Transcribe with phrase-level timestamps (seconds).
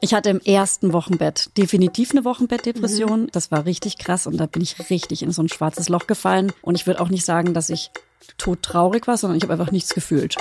[0.00, 3.22] Ich hatte im ersten Wochenbett definitiv eine Wochenbettdepression.
[3.22, 3.30] Mhm.
[3.32, 6.52] Das war richtig krass und da bin ich richtig in so ein schwarzes Loch gefallen.
[6.62, 7.90] Und ich würde auch nicht sagen, dass ich
[8.38, 10.36] todtraurig war, sondern ich habe einfach nichts gefühlt.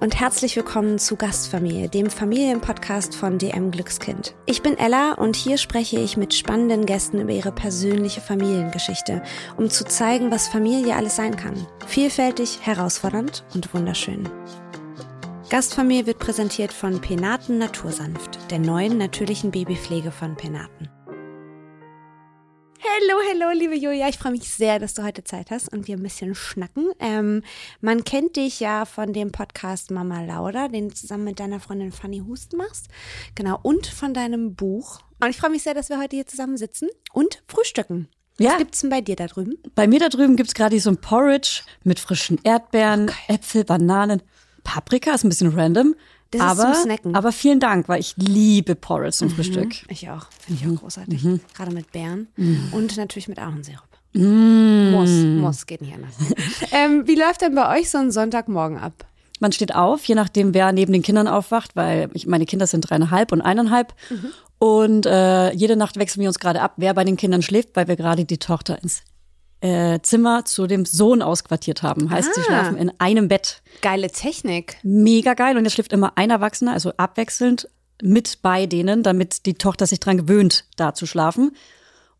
[0.00, 4.34] Und herzlich willkommen zu Gastfamilie, dem Familienpodcast von DM Glückskind.
[4.46, 9.22] Ich bin Ella und hier spreche ich mit spannenden Gästen über ihre persönliche Familiengeschichte,
[9.58, 11.66] um zu zeigen, was Familie alles sein kann.
[11.86, 14.26] Vielfältig, herausfordernd und wunderschön.
[15.50, 20.88] Gastfamilie wird präsentiert von Penaten Natursanft, der neuen natürlichen Babypflege von Penaten.
[22.82, 24.08] Hallo, hallo, liebe Julia.
[24.08, 26.90] Ich freue mich sehr, dass du heute Zeit hast und wir ein bisschen schnacken.
[26.98, 27.42] Ähm,
[27.82, 31.92] man kennt dich ja von dem Podcast Mama Lauda, den du zusammen mit deiner Freundin
[31.92, 32.88] Fanny Husten machst.
[33.34, 35.00] Genau, und von deinem Buch.
[35.20, 38.08] Und ich freue mich sehr, dass wir heute hier zusammen sitzen und frühstücken.
[38.38, 38.52] Ja.
[38.52, 39.58] Was gibt's denn bei dir da drüben?
[39.74, 43.34] Bei mir da drüben gibt's gerade so ein Porridge mit frischen Erdbeeren, Okay.
[43.34, 44.22] Äpfel, Bananen.
[44.64, 45.94] Paprika ist ein bisschen random.
[46.30, 47.14] Das ist aber, zum Snacken.
[47.14, 49.74] aber vielen Dank, weil ich liebe Porridge zum Frühstück.
[49.88, 50.26] Ich auch.
[50.38, 51.26] Finde ich auch großartig.
[51.54, 52.28] Gerade mit Beeren
[52.72, 53.82] und natürlich mit Ahornsirup.
[54.12, 54.90] Mm.
[54.90, 56.14] Muss, muss, geht nicht anders.
[56.72, 59.06] ähm, wie läuft denn bei euch so ein Sonntagmorgen ab?
[59.40, 62.82] Man steht auf, je nachdem, wer neben den Kindern aufwacht, weil ich, meine Kinder sind
[62.82, 63.94] dreieinhalb und eineinhalb.
[64.58, 67.88] Und äh, jede Nacht wechseln wir uns gerade ab, wer bei den Kindern schläft, weil
[67.88, 69.02] wir gerade die Tochter ins
[69.60, 72.10] äh, Zimmer zu dem Sohn ausquartiert haben.
[72.10, 72.44] Heißt, sie Ah.
[72.44, 73.62] schlafen in einem Bett.
[73.82, 74.78] Geile Technik.
[74.82, 75.56] Mega geil.
[75.56, 77.68] Und jetzt schläft immer ein Erwachsener, also abwechselnd
[78.02, 81.54] mit bei denen, damit die Tochter sich dran gewöhnt, da zu schlafen.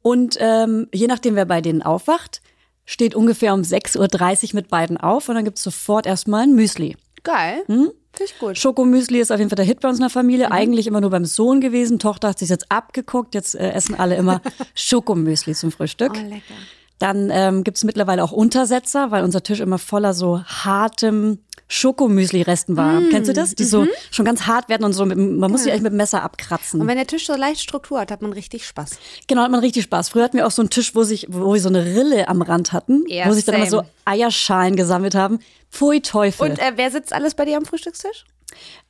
[0.03, 2.43] Und ähm, je nachdem, wer bei denen aufwacht,
[2.85, 3.99] steht ungefähr um 6.30
[4.45, 6.97] Uhr mit beiden auf und dann gibt's sofort erstmal ein Müsli.
[7.23, 7.63] Geil.
[7.67, 7.93] Finde
[8.25, 8.59] ich gut.
[8.59, 10.51] Schokomüsli ist auf jeden Fall der Hit bei uns in der Familie.
[10.51, 11.99] Eigentlich immer nur beim Sohn gewesen.
[11.99, 13.35] Tochter hat sich jetzt abgeguckt.
[13.35, 14.41] Jetzt äh, essen alle immer
[14.75, 16.13] Schokomüsli zum Frühstück.
[16.17, 16.55] Oh, lecker.
[17.01, 23.01] Dann ähm, gibt's mittlerweile auch Untersetzer, weil unser Tisch immer voller so hartem Schokomüsli-Resten war.
[23.11, 23.55] Kennst du das?
[23.55, 25.97] Die so schon ganz hart werden und so, mit, man muss sie eigentlich mit dem
[25.97, 26.81] Messer abkratzen.
[26.81, 28.99] Und wenn der Tisch so leicht Struktur hat, hat man richtig Spaß.
[29.29, 30.11] Genau, hat man richtig Spaß.
[30.11, 32.43] Früher hatten wir auch so einen Tisch, wo, sich, wo wir so eine Rille am
[32.43, 33.89] Rand hatten, Ja, wo sich dann immer so same.
[34.05, 35.39] Eierschalen gesammelt haben.
[35.71, 36.51] Pfui Teufel.
[36.51, 38.25] Und äh, wer sitzt alles bei dir am Frühstückstisch?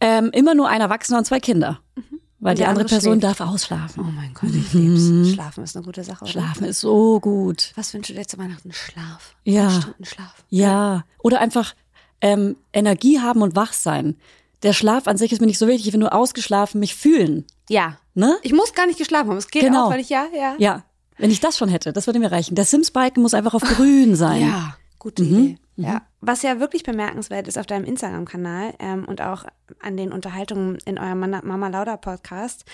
[0.01, 1.81] ähm, immer nur ein Erwachsener und zwei Kinder.
[2.43, 3.41] Weil die der andere andere Person schläft.
[3.41, 4.05] darf ausschlafen.
[4.07, 5.35] Oh mein Gott, ich lieb's.
[5.35, 6.23] Schlafen ist eine gute Sache.
[6.25, 6.33] Oder?
[6.33, 7.73] Schlafen ist so gut.
[7.77, 8.73] Was wünschst du dir zu Weihnachten?
[8.73, 9.35] Schlaf.
[9.45, 9.71] Ja.
[9.71, 10.43] Stunden Schlaf.
[10.49, 11.05] Ja.
[11.23, 11.75] Oder einfach
[12.23, 14.17] ähm, Energie haben und wach sein.
[14.63, 15.87] Der Schlaf an sich ist mir nicht so wichtig.
[15.89, 17.45] Ich will nur ausgeschlafen mich fühlen.
[17.69, 17.99] Ja.
[18.15, 18.37] Ne?
[18.43, 19.37] Ich muss gar nicht geschlafen haben.
[19.37, 19.87] Es geht Genau.
[19.87, 20.55] auch, weil ich ja, ja.
[20.59, 20.83] Ja.
[21.19, 22.55] Wenn ich das schon hätte, das würde mir reichen.
[22.55, 24.41] Der Sims-Balken muss einfach auf grün sein.
[24.43, 25.59] Ja, gute Idee.
[25.75, 26.03] Ja.
[26.21, 29.45] Was ja wirklich bemerkenswert ist auf deinem Instagram-Kanal ähm, und auch
[29.81, 32.65] an den Unterhaltungen in eurem Mama Lauda Podcast,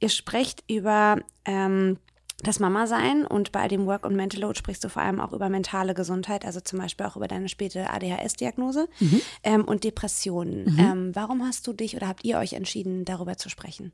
[0.00, 1.96] ihr sprecht über ähm,
[2.42, 5.48] das Mama-Sein und bei dem Work und Mental Load sprichst du vor allem auch über
[5.48, 8.88] mentale Gesundheit, also zum Beispiel auch über deine späte ADHS-Diagnose
[9.42, 10.76] ähm, und Depressionen.
[10.78, 13.92] Ähm, warum hast du dich oder habt ihr euch entschieden, darüber zu sprechen?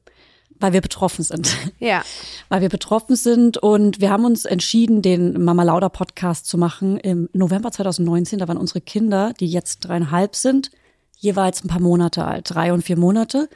[0.61, 1.57] Weil wir betroffen sind.
[1.79, 2.03] Ja.
[2.49, 6.97] Weil wir betroffen sind und wir haben uns entschieden, den Mama Lauda Podcast zu machen
[6.99, 8.39] im November 2019.
[8.39, 10.71] Da waren unsere Kinder, die jetzt dreieinhalb sind,
[11.19, 13.49] jeweils ein paar Monate alt, drei und vier Monate.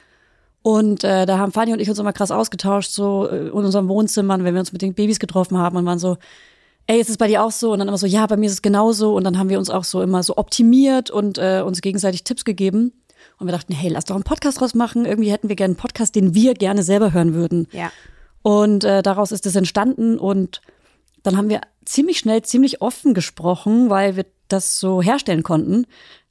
[0.61, 3.87] Und äh, da haben Fanny und ich uns immer krass ausgetauscht, so äh, in unseren
[3.87, 6.17] Wohnzimmern, wenn wir uns mit den Babys getroffen haben und waren so,
[6.87, 7.71] ey, ist es bei dir auch so?
[7.71, 9.15] Und dann immer so, ja, bei mir ist es genauso.
[9.15, 12.43] Und dann haben wir uns auch so immer so optimiert und äh, uns gegenseitig Tipps
[12.45, 12.93] gegeben.
[13.39, 15.05] Und wir dachten, hey, lass doch einen Podcast draus machen.
[15.05, 17.67] Irgendwie hätten wir gerne einen Podcast, den wir gerne selber hören würden.
[17.71, 17.91] Ja.
[18.41, 20.61] Und äh, daraus ist es entstanden und
[21.23, 25.85] dann haben wir ziemlich schnell, ziemlich offen gesprochen, weil wir das so herstellen konnten.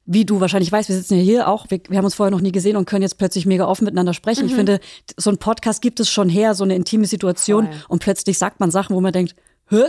[0.05, 2.41] Wie du wahrscheinlich weißt, wir sitzen ja hier auch, wir, wir haben uns vorher noch
[2.41, 4.45] nie gesehen und können jetzt plötzlich mega offen miteinander sprechen.
[4.45, 4.79] Ich finde,
[5.17, 7.75] so ein Podcast gibt es schon her, so eine intime Situation Voll.
[7.89, 9.35] und plötzlich sagt man Sachen, wo man denkt,
[9.69, 9.83] hä?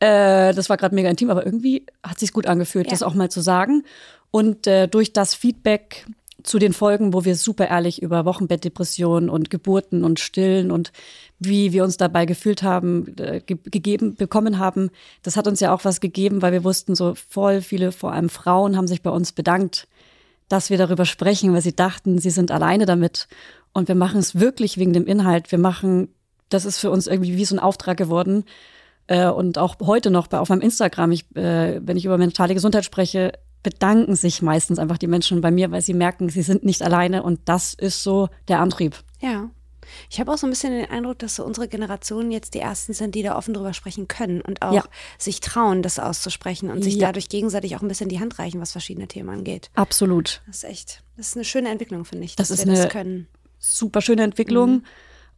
[0.00, 2.90] Äh, das war gerade mega intim, aber irgendwie hat sich's gut angefühlt, Ja.
[2.90, 3.84] das auch mal zu sagen.
[4.32, 6.06] Und äh, durch das Feedback
[6.42, 10.92] zu den Folgen, wo wir super ehrlich über Wochenbettdepressionen und Geburten und Stillen und
[11.38, 14.90] wie wir uns dabei gefühlt haben, äh, ge gegeben bekommen haben,
[15.22, 18.28] das hat uns ja auch was gegeben, weil wir wussten, so voll viele, vor allem
[18.28, 19.88] Frauen, haben sich bei uns bedankt,
[20.48, 23.28] dass wir darüber sprechen, weil sie dachten, sie sind alleine damit.
[23.72, 25.50] Und wir machen es wirklich wegen dem Inhalt.
[25.50, 26.08] Wir machen,
[26.50, 28.44] das ist für uns irgendwie wie so ein Auftrag geworden.
[29.06, 32.54] Äh, und auch heute noch bei, auf meinem Instagram, ich, äh, wenn ich über mentale
[32.54, 33.32] Gesundheit spreche,
[33.62, 37.22] bedanken sich meistens einfach die Menschen bei mir, weil sie merken, sie sind nicht alleine
[37.22, 39.02] und das ist so der Antrieb.
[39.20, 39.50] Ja.
[40.08, 42.92] Ich habe auch so ein bisschen den Eindruck, dass so unsere Generationen jetzt die ersten
[42.94, 44.84] sind, die da offen drüber sprechen können und auch Ja.
[45.18, 47.08] sich trauen, das auszusprechen und sich Ja.
[47.08, 49.70] dadurch gegenseitig auch ein bisschen die Hand reichen, was verschiedene Themen angeht.
[49.74, 50.40] Absolut.
[50.46, 52.80] Das ist echt, das ist eine schöne Entwicklung, finde ich, Das dass ist wir das
[52.82, 53.26] eine- können.
[53.58, 54.82] Super schöne Entwicklung.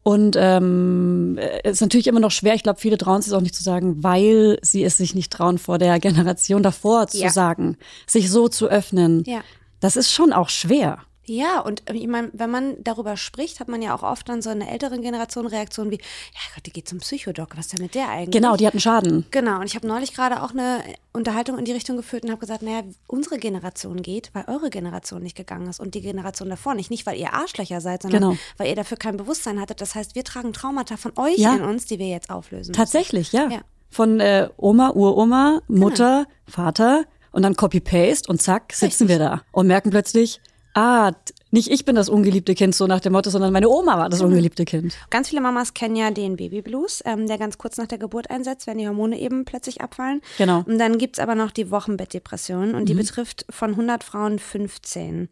[0.04, 3.54] Und ähm, es ist natürlich immer noch schwer, ich glaube, viele trauen sich auch nicht
[3.54, 7.30] zu sagen, weil sie es sich nicht trauen, vor der Generation davor zu Ja.
[7.30, 9.24] sagen, sich so zu öffnen.
[9.26, 9.40] Ja.
[9.80, 10.98] Das ist schon auch schwer.
[11.26, 14.42] Ja, und äh, ich meine, wenn man darüber spricht, hat man ja auch oft dann
[14.42, 17.82] so eine ältere Generation Reaktion wie, ja Gott, die geht zum Psychodoc, was ist denn
[17.84, 18.30] mit der eigentlich?
[18.32, 19.24] Genau, die hatten Schaden.
[19.30, 20.82] Genau, und ich habe neulich gerade auch eine
[21.12, 25.22] Unterhaltung in die Richtung geführt und habe gesagt, naja, unsere Generation geht, weil eure Generation
[25.22, 26.90] nicht gegangen ist und die Generation davor nicht.
[26.90, 28.36] Nicht, weil ihr Arschlöcher seid, sondern Genau.
[28.58, 29.80] weil ihr dafür kein Bewusstsein hattet.
[29.80, 31.54] Das heißt, wir tragen Traumata von euch Ja.
[31.54, 32.70] in uns, die wir jetzt auflösen.
[32.70, 32.72] müssen.
[32.74, 33.48] Tatsächlich, ja.
[33.48, 33.60] Ja.
[33.90, 39.66] Von äh, Oma, Uroma, Mutter, Vater und dann Copy-Paste und zack, sitzen wir da und
[39.68, 40.40] merken plötzlich,
[40.74, 43.96] ah, t- nicht ich bin das ungeliebte Kind, so nach dem Motto, sondern meine Oma
[43.96, 44.96] war das ungeliebte Kind.
[45.08, 48.66] Ganz viele Mamas kennen ja den Babyblues, ähm, der ganz kurz nach der Geburt einsetzt,
[48.66, 50.20] wenn die Hormone eben plötzlich abfallen.
[50.36, 50.60] Genau.
[50.60, 50.64] Mhm.
[50.66, 55.28] Und dann gibt's aber noch die Wochenbettdepression und die betrifft von 100 Frauen 15.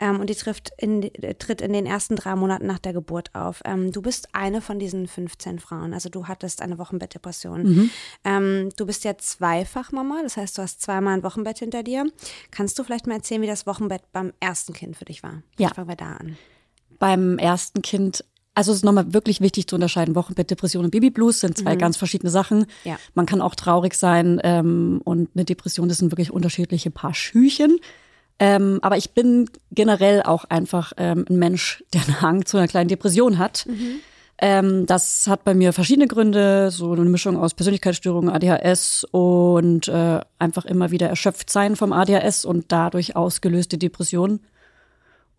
[0.00, 3.34] Ähm, und die trifft in, äh, tritt in den ersten drei Monaten nach der Geburt
[3.34, 3.60] auf.
[3.64, 5.92] Ähm, du bist eine von diesen 15 Frauen.
[5.92, 7.62] Also du hattest eine Wochenbettdepression.
[7.62, 7.90] Mhm.
[8.24, 12.06] Ähm, du bist ja zweifach Mama, das heißt, du hast zweimal ein Wochenbett hinter dir.
[12.50, 15.42] Kannst du vielleicht mal erzählen, wie das Wochenbett beim ersten Kind für dich war?
[15.58, 15.65] Ja.
[15.66, 16.36] Vielleicht Fangen wir da an.
[16.98, 18.24] Beim ersten Kind,
[18.54, 21.96] also es ist nochmal wirklich wichtig zu unterscheiden, Wochenbett, Depression und Babyblues sind zwei ganz
[21.96, 22.60] verschiedene Sachen.
[22.60, 22.66] Mhm.
[22.84, 22.98] Ja.
[23.14, 27.78] Man kann auch traurig sein ähm, und eine Depression, das sind wirklich unterschiedliche Paar Schüchen.
[28.38, 32.68] Ähm, aber ich bin generell auch einfach ähm, ein Mensch, der einen Hang zu einer
[32.68, 33.66] kleinen Depression hat.
[34.38, 40.20] Ähm, das hat bei mir verschiedene Gründe, so eine Mischung aus Persönlichkeitsstörungen, ADHS und äh,
[40.38, 44.40] einfach immer wieder erschöpft sein vom ADHS und dadurch ausgelöste Depressionen.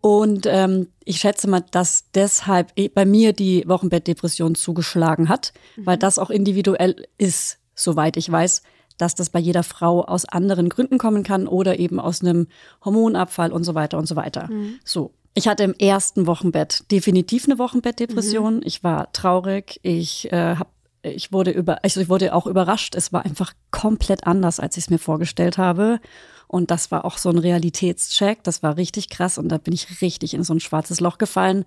[0.00, 6.18] Und ähm, ich schätze mal, dass deshalb bei mir die Wochenbettdepression zugeschlagen hat, weil das
[6.18, 8.62] auch individuell ist, soweit ich weiß,
[8.96, 12.48] dass das bei jeder Frau aus anderen Gründen kommen kann oder eben aus einem
[12.84, 14.48] Hormonabfall und so weiter und so weiter.
[14.84, 15.12] So.
[15.34, 18.60] Ich hatte im ersten Wochenbett definitiv eine Wochenbettdepression.
[18.64, 19.78] Ich war traurig.
[19.82, 20.72] Ich äh, hab,
[21.02, 22.96] ich wurde über, also ich wurde auch überrascht.
[22.96, 26.00] Es war einfach komplett anders, als ich es mir vorgestellt habe.
[26.48, 28.42] Und das war auch so ein Realitätscheck.
[28.42, 29.38] Das war richtig krass.
[29.38, 31.64] Und da bin ich richtig in so ein schwarzes Loch gefallen.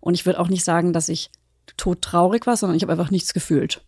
[0.00, 1.30] Und ich würde auch nicht sagen, dass ich
[1.76, 3.80] todtraurig war, sondern ich habe einfach nichts gefühlt.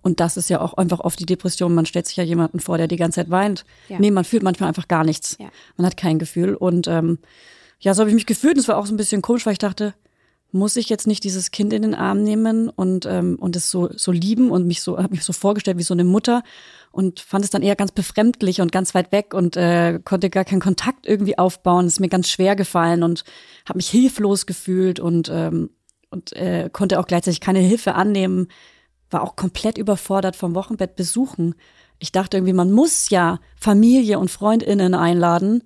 [0.00, 1.74] Und das ist ja auch einfach oft die Depression.
[1.74, 3.64] Man stellt sich ja jemanden vor, der die ganze Zeit weint.
[3.88, 3.98] Ja.
[3.98, 5.36] Nee, man fühlt manchmal einfach gar nichts.
[5.38, 5.48] Ja.
[5.76, 6.54] Man hat kein Gefühl.
[6.54, 7.18] Und ähm,
[7.80, 8.54] ja, so habe ich mich gefühlt.
[8.54, 9.94] Und es war auch so ein bisschen komisch, weil ich dachte,
[10.50, 13.90] muss ich jetzt nicht dieses Kind in den Arm nehmen und ähm, und es so
[13.94, 16.42] so lieben und mich so habe mich so vorgestellt wie so eine Mutter
[16.90, 20.44] und fand es dann eher ganz befremdlich und ganz weit weg und äh, konnte gar
[20.44, 21.86] keinen Kontakt irgendwie aufbauen.
[21.86, 23.24] Es ist mir ganz schwer gefallen und
[23.68, 25.70] habe mich hilflos gefühlt und ähm,
[26.10, 28.48] und äh, konnte auch gleichzeitig keine Hilfe annehmen.
[29.10, 31.54] War auch komplett überfordert vom Wochenbett besuchen.
[31.98, 35.62] Ich dachte irgendwie, man muss ja Familie und Freundinnen einladen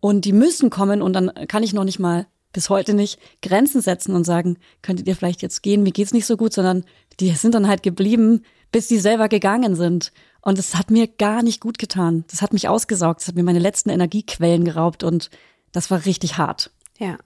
[0.00, 3.80] und die müssen kommen und dann kann ich noch nicht mal bis heute nicht Grenzen
[3.80, 6.84] setzen und sagen, könntet ihr vielleicht jetzt gehen, mir geht's nicht so gut, sondern
[7.20, 8.42] die sind dann halt geblieben,
[8.72, 10.12] bis die selber gegangen sind.
[10.42, 12.24] Und es hat mir gar nicht gut getan.
[12.30, 15.30] Das hat mich ausgesaugt, das hat mir meine letzten Energiequellen geraubt und
[15.72, 16.70] das war richtig hart.
[16.98, 17.18] Ja,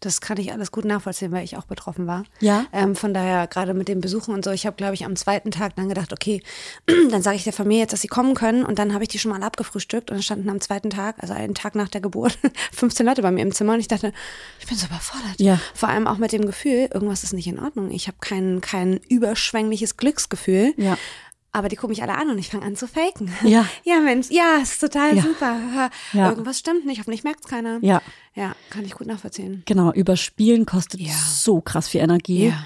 [0.00, 2.24] das kann ich alles gut nachvollziehen, weil ich auch betroffen war.
[2.40, 2.66] Ja.
[2.72, 5.50] Ähm, von daher, gerade mit den Besuchen und so, ich habe, glaube ich, am zweiten
[5.50, 6.42] Tag dann gedacht, okay,
[7.10, 8.64] dann sage ich der Familie jetzt, dass sie kommen können.
[8.64, 11.34] Und dann habe ich die schon mal abgefrühstückt und dann standen am zweiten Tag, also
[11.34, 12.38] einen Tag nach der Geburt,
[12.72, 14.12] 15 Leute bei mir im Zimmer und ich dachte,
[14.60, 15.40] ich bin so überfordert.
[15.40, 15.60] Ja.
[15.74, 17.90] Vor allem auch mit dem Gefühl, irgendwas ist nicht in Ordnung.
[17.90, 20.74] Ich habe kein, kein überschwängliches Glücksgefühl.
[20.76, 20.96] Ja.
[21.50, 23.30] Aber die gucken mich alle an und ich fange an zu faken.
[23.42, 23.64] Ja.
[23.84, 25.22] Ja, Mensch, ja, ist total Ja.
[25.22, 25.90] super.
[26.12, 26.28] Ja.
[26.30, 27.78] Irgendwas stimmt nicht, hoffentlich merkt es keiner.
[27.80, 28.02] Ja.
[28.34, 29.62] Ja, kann ich gut nachvollziehen.
[29.66, 31.12] Genau, überspielen kostet Ja.
[31.14, 32.48] so krass viel Energie.
[32.48, 32.64] Ja.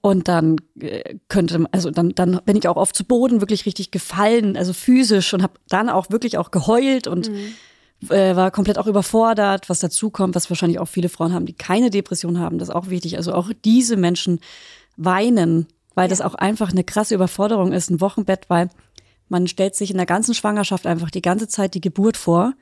[0.00, 3.90] Und dann äh, könnte, also dann, dann bin ich auch oft zu Boden wirklich richtig
[3.90, 7.30] gefallen, also physisch und habe dann auch wirklich auch geheult und
[8.10, 11.54] äh, war komplett auch überfordert, was dazu kommt, was wahrscheinlich auch viele Frauen haben, die
[11.54, 12.58] keine Depression haben.
[12.58, 13.16] Das ist auch wichtig.
[13.16, 14.40] Also auch diese Menschen
[14.96, 18.68] weinen, weil das auch einfach eine krasse Überforderung ist, ein Wochenbett, weil
[19.28, 22.52] man stellt sich in der ganzen Schwangerschaft einfach die ganze Zeit die Geburt vor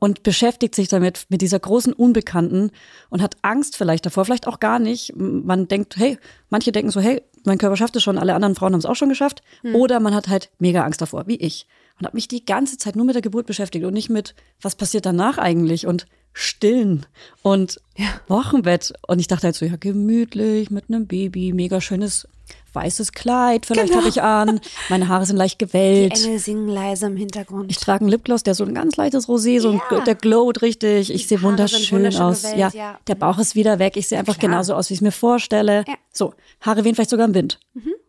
[0.00, 2.70] und beschäftigt sich damit, mit dieser großen Unbekannten
[3.10, 5.12] und hat Angst vielleicht davor, vielleicht auch gar nicht.
[5.16, 6.18] Man denkt, hey,
[6.50, 8.96] manche denken so, hey, mein Körper schafft es schon, alle anderen Frauen haben es auch
[8.96, 9.42] schon geschafft.
[9.74, 11.66] Oder man hat halt mega Angst davor, wie ich.
[11.98, 14.76] Und habe mich die ganze Zeit nur mit der Geburt beschäftigt und nicht mit, was
[14.76, 17.06] passiert danach eigentlich und stillen
[17.42, 17.80] und
[18.28, 18.92] Wochenbett.
[19.06, 22.28] Und ich dachte halt so, ja, gemütlich mit einem Baby, mega schönes
[22.74, 24.00] weißes Kleid, vielleicht Genau.
[24.00, 24.60] habe ich an.
[24.88, 26.24] Meine Haare sind leicht Die gewellt.
[26.24, 27.70] Engel singen leise im Hintergrund.
[27.70, 30.00] Ich trage einen Lipgloss, der so ein ganz leichtes Rosé, so ein, Ja.
[30.00, 31.10] der glowt richtig.
[31.12, 32.42] Ich Die sehe wunderschön wunderschön aus.
[32.42, 32.98] gewellt, ja, ja.
[33.06, 33.96] der Bauch ist wieder weg.
[33.96, 34.50] Ich sehe einfach klar.
[34.50, 35.84] genauso aus, wie ich es mir vorstelle.
[35.86, 35.94] Ja.
[36.12, 37.58] So, Haare wehen vielleicht sogar im Wind.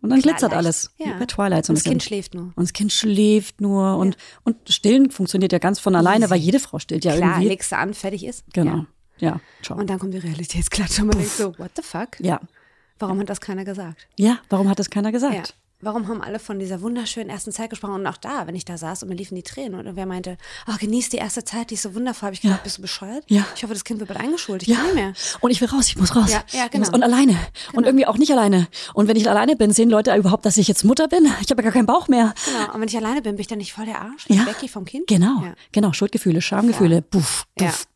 [0.01, 0.57] Und dann glitzert leicht.
[0.57, 0.91] alles.
[0.97, 1.07] Ja.
[1.07, 1.91] Wie bei Twilight so ein Und das bisschen.
[1.91, 2.43] Kind schläft nur.
[2.55, 3.97] Und das Kind schläft nur.
[3.97, 7.49] Und, und stillen funktioniert ja ganz von alleine, weil jede Frau stillt ja Klar, irgendwie.
[7.49, 8.43] legst du an, fertig ist.
[8.53, 8.71] Genau.
[8.71, 8.85] Ja.
[9.21, 9.77] Ja, ciao.
[9.77, 12.17] Und dann kommt die Realitätsklatsche und man denkt so, what the fuck?
[12.19, 12.39] ja.
[12.99, 14.07] Warum hat das keiner gesagt?
[14.17, 15.55] Ja, warum hat das keiner gesagt?
[15.81, 15.85] Ja.
[15.89, 17.93] warum haben alle von dieser wunderschönen ersten Zeit gesprochen?
[17.95, 20.37] Und auch da, wenn ich da saß und mir liefen die Tränen und irgendwer meinte,
[20.67, 22.27] oh, genieß die erste Zeit, die ist so wundervoll.
[22.27, 22.63] Habe ich gedacht, Ja.
[22.63, 23.23] bist du bescheuert?
[23.27, 23.45] Ja.
[23.55, 24.63] Ich hoffe, das Kind wird bald eingeschult.
[24.67, 25.13] Ich kann nicht mehr.
[25.39, 26.31] Und ich will raus, ich muss raus.
[26.31, 26.85] Ja, ja, genau.
[26.85, 27.37] muss, und alleine.
[27.73, 28.67] Und irgendwie auch nicht alleine.
[28.93, 31.25] Und wenn ich alleine bin, sehen Leute überhaupt, dass ich jetzt Mutter bin.
[31.41, 32.33] Ich habe ja gar keinen Bauch mehr.
[32.45, 32.73] Genau.
[32.73, 34.25] Und wenn ich alleine bin, bin ich dann nicht voll der Arsch?
[34.27, 34.43] Ja.
[34.43, 35.07] Becky vom Kind?
[35.07, 35.53] Genau, Ja.
[35.71, 35.93] genau.
[35.93, 37.01] Schuldgefühle, Schamgefühle, Ja.
[37.01, 37.45] puff,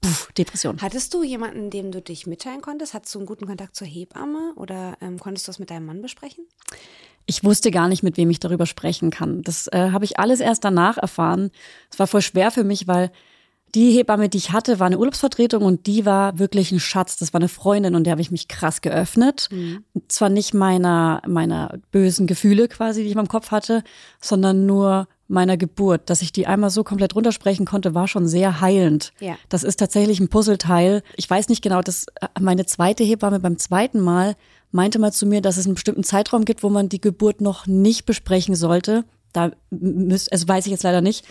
[0.01, 0.77] puff, Depression.
[0.81, 2.93] Hattest du jemanden, dem du dich mitteilen konntest?
[2.93, 6.01] Hattest du einen guten Kontakt zur Hebamme oder ähm, konntest du das mit deinem Mann
[6.01, 6.45] besprechen?
[7.25, 9.42] Ich wusste gar nicht, mit wem ich darüber sprechen kann.
[9.44, 11.51] Das äh, habe ich alles erst danach erfahren.
[11.92, 13.12] Es war voll schwer für mich, weil
[13.75, 17.18] die Hebamme, die ich hatte, war eine Urlaubsvertretung und die war wirklich ein Schatz.
[17.18, 19.50] Das war eine Freundin und der habe ich mich krass geöffnet.
[20.08, 23.84] Zwar nicht meiner, meiner bösen Gefühle quasi, die ich meinem Kopf hatte,
[24.22, 26.10] sondern nur meiner Geburt.
[26.12, 29.12] Dass ich die einmal so komplett runtersprechen konnte, war schon sehr heilend.
[29.20, 29.38] Ja.
[29.50, 31.01] Das ist tatsächlich ein Puzzleteil.
[31.15, 32.06] Ich weiß nicht genau, dass
[32.39, 34.36] meine zweite Hebamme beim zweiten Mal
[34.74, 37.65] meinte mal zu mir, dass es einen bestimmten Zeitraum gibt, wo man die Geburt noch
[37.68, 39.06] nicht besprechen sollte.
[39.32, 41.25] Da müsst, also weiß ich jetzt leider nicht,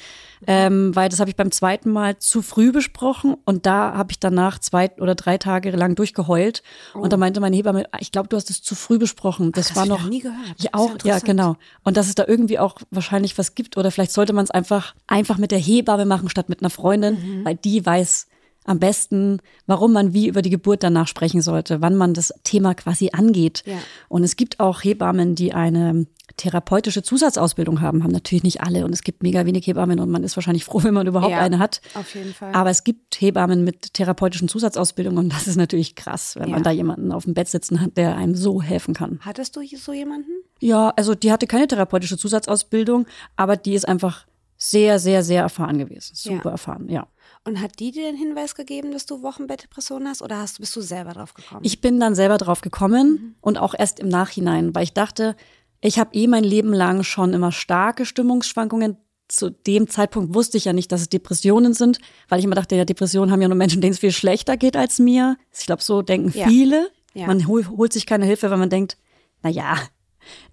[0.48, 4.18] ähm, weil das habe ich beim zweiten Mal zu früh besprochen und da habe ich
[4.18, 8.36] danach zwei oder drei Tage lang durchgeheult und da meinte meine Hebamme, ich glaube, du
[8.36, 9.52] hast es zu früh besprochen.
[9.52, 10.38] Das das war noch nie gehört.
[10.58, 11.54] Ja, auch, ja, genau.
[11.84, 14.96] Und dass es da irgendwie auch wahrscheinlich was gibt oder vielleicht sollte man es einfach
[15.06, 17.44] einfach mit der Hebamme machen statt mit einer Freundin, Mhm.
[17.44, 18.26] weil die weiß
[18.64, 22.74] am besten, warum man wie über die Geburt danach sprechen sollte, wann man das Thema
[22.74, 23.62] quasi angeht.
[23.66, 23.78] Ja.
[24.08, 28.92] Und es gibt auch Hebammen, die eine therapeutische Zusatzausbildung haben, haben natürlich nicht alle und
[28.92, 31.58] es gibt mega wenig Hebammen und man ist wahrscheinlich froh, wenn man überhaupt Ja, eine
[31.58, 31.80] hat.
[31.94, 32.54] auf jeden Fall.
[32.54, 36.54] Aber es gibt Hebammen mit therapeutischen Zusatzausbildungen und das ist natürlich krass, wenn Ja.
[36.54, 39.18] man da jemanden auf dem Bett sitzen hat, der einem so helfen kann.
[39.22, 40.30] Hattest du so jemanden?
[40.60, 44.26] Ja, also die hatte keine therapeutische Zusatzausbildung, aber die ist einfach
[44.56, 46.14] sehr, sehr, sehr erfahren gewesen.
[46.14, 46.50] Super Ja.
[46.52, 47.06] erfahren, ja.
[47.44, 50.80] Und hat die dir den Hinweis gegeben, dass du Wochenbettdepression hast oder hast, bist du
[50.80, 51.62] selber drauf gekommen?
[51.64, 55.34] Ich bin dann selber drauf gekommen und auch erst im Nachhinein, weil ich dachte,
[55.80, 58.96] ich habe eh mein Leben lang schon immer starke Stimmungsschwankungen.
[59.26, 62.76] Zu dem Zeitpunkt wusste ich ja nicht, dass es Depressionen sind, weil ich immer dachte,
[62.76, 65.36] ja, Depressionen haben ja nur Menschen, denen es viel schlechter geht als mir.
[65.58, 66.46] Ich glaube, so denken Ja.
[66.46, 66.90] viele.
[67.14, 67.26] Ja.
[67.26, 68.96] Man hol, holt sich keine Hilfe, weil man denkt,
[69.42, 69.76] na ja,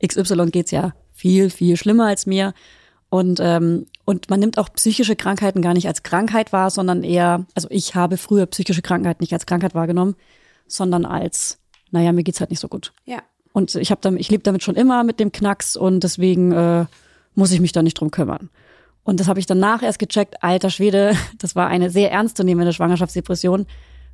[0.06, 2.54] XY geht's ja viel, viel schlimmer als mir.
[3.10, 7.46] Und, ähm, und man nimmt auch psychische Krankheiten gar nicht als Krankheit wahr, sondern eher,
[7.56, 10.16] also ich habe früher psychische Krankheiten nicht als Krankheit wahrgenommen,
[10.68, 11.58] sondern als,
[11.92, 12.94] naja, mir geht's halt nicht so gut.
[13.06, 13.20] ja.
[13.52, 16.86] Und ich habe damit, ich lebe damit schon immer mit dem Knacks und deswegen äh,
[17.34, 18.50] muss ich mich da nicht drum kümmern.
[19.04, 23.66] Und das habe ich danach erst gecheckt, alter Schwede, das war eine sehr ernstzunehmende Schwangerschaftsdepression.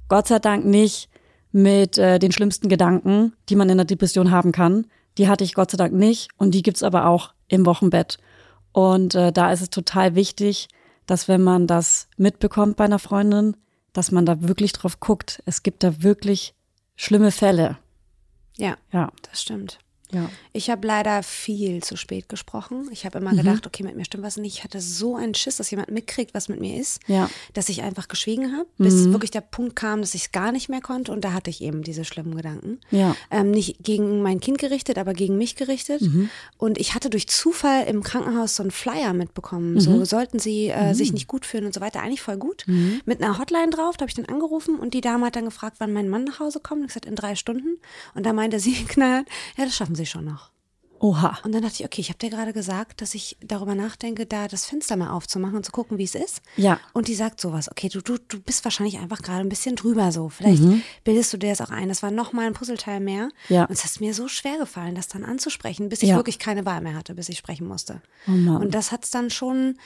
[0.07, 1.09] Gott sei Dank nicht
[1.51, 4.87] mit äh, den schlimmsten Gedanken, die man in der Depression haben kann.
[5.17, 8.17] Die hatte ich Gott sei Dank nicht und die gibt's aber auch im Wochenbett.
[8.75, 10.67] Und äh, da ist es total wichtig,
[11.05, 13.55] dass wenn man das mitbekommt bei einer Freundin,
[13.93, 15.41] dass man da wirklich drauf guckt.
[15.45, 16.53] Es gibt da wirklich
[16.97, 17.77] schlimme Fälle.
[18.57, 19.79] Ja, Ja, das stimmt.
[20.11, 20.29] Ja.
[20.53, 22.87] Ich habe leider viel zu spät gesprochen.
[22.91, 23.37] Ich habe immer Mhm.
[23.37, 24.57] gedacht, okay, mit mir stimmt was nicht.
[24.57, 27.25] Ich hatte so einen Schiss, dass jemand mitkriegt, was mit mir ist, Ja.
[27.25, 27.29] Mhm.
[27.53, 30.69] dass ich einfach geschwiegen habe, bis wirklich der Punkt kam, dass ich es gar nicht
[30.69, 31.11] mehr konnte.
[31.11, 32.79] Und da hatte ich eben diese schlimmen Gedanken.
[32.91, 33.15] Ja.
[33.31, 36.01] Ähm, nicht gegen mein Kind gerichtet, aber gegen mich gerichtet.
[36.01, 36.29] Mhm.
[36.57, 39.73] Und ich hatte durch Zufall im Krankenhaus so einen Flyer mitbekommen.
[39.73, 39.79] Mhm.
[39.79, 42.01] So sollten sie äh, sich nicht gut fühlen und so weiter.
[42.01, 42.63] Eigentlich voll gut.
[42.67, 43.01] Mhm.
[43.05, 45.77] Mit einer Hotline drauf, da habe ich dann angerufen und die Dame hat dann gefragt,
[45.79, 46.81] wann mein Mann nach Hause kommt.
[46.81, 47.77] Und ich gesagt, in drei Stunden.
[48.13, 50.51] Und da meinte sie knallhart, ja, das schaffen sie schon noch.
[50.99, 51.37] Oha.
[51.43, 54.47] Und dann dachte ich, okay, ich habe dir gerade gesagt, dass ich darüber nachdenke, da
[54.47, 56.41] das Fenster mal aufzumachen und zu gucken, wie es ist.
[56.55, 56.79] Ja.
[56.93, 60.13] Und die sagt sowas, okay, du, du, du bist wahrscheinlich einfach gerade ein bisschen drüber
[60.13, 60.29] so.
[60.29, 60.63] Vielleicht
[61.03, 61.89] bildest du dir das auch ein.
[61.89, 63.25] Das war nochmal ein Puzzleteil mehr.
[63.25, 63.55] Mhm.
[63.55, 63.65] Ja.
[63.65, 66.15] Und es ist mir so schwer gefallen, das dann anzusprechen, bis ich Ja.
[66.15, 68.01] wirklich keine Wahl mehr hatte, bis ich sprechen musste.
[68.27, 68.61] Oh Mann.
[68.61, 69.77] Und das hat es dann schon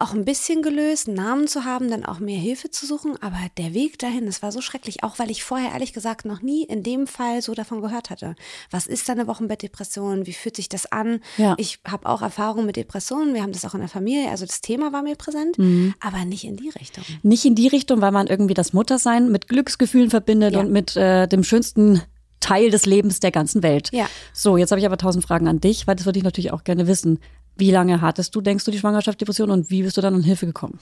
[0.00, 3.20] auch ein bisschen gelöst, einen Namen zu haben, dann auch mehr Hilfe zu suchen.
[3.20, 6.40] Aber der Weg dahin, das war so schrecklich, auch weil ich vorher ehrlich gesagt noch
[6.40, 8.36] nie in dem Fall so davon gehört hatte.
[8.70, 10.26] Was ist eine Wochenbettdepression?
[10.26, 11.20] Wie fühlt sich das an?
[11.36, 11.54] Ja.
[11.58, 13.34] Ich habe auch Erfahrung mit Depressionen.
[13.34, 14.30] Wir haben das auch in der Familie.
[14.30, 15.94] Also das Thema war mir präsent, Mhm.
[16.00, 17.04] aber nicht in die Richtung.
[17.22, 20.60] Nicht in die Richtung, weil man irgendwie das Muttersein mit Glücksgefühlen verbindet Ja.
[20.60, 22.02] und mit äh, dem schönsten
[22.40, 23.88] Teil des Lebens der ganzen Welt.
[23.92, 24.06] Ja.
[24.32, 26.62] So, jetzt habe ich aber tausend Fragen an dich, weil das würde ich natürlich auch
[26.62, 27.18] gerne wissen.
[27.58, 30.22] Wie lange hattest du, denkst du, die Schwangerschaft, Depression und wie bist du dann an
[30.22, 30.78] Hilfe gekommen?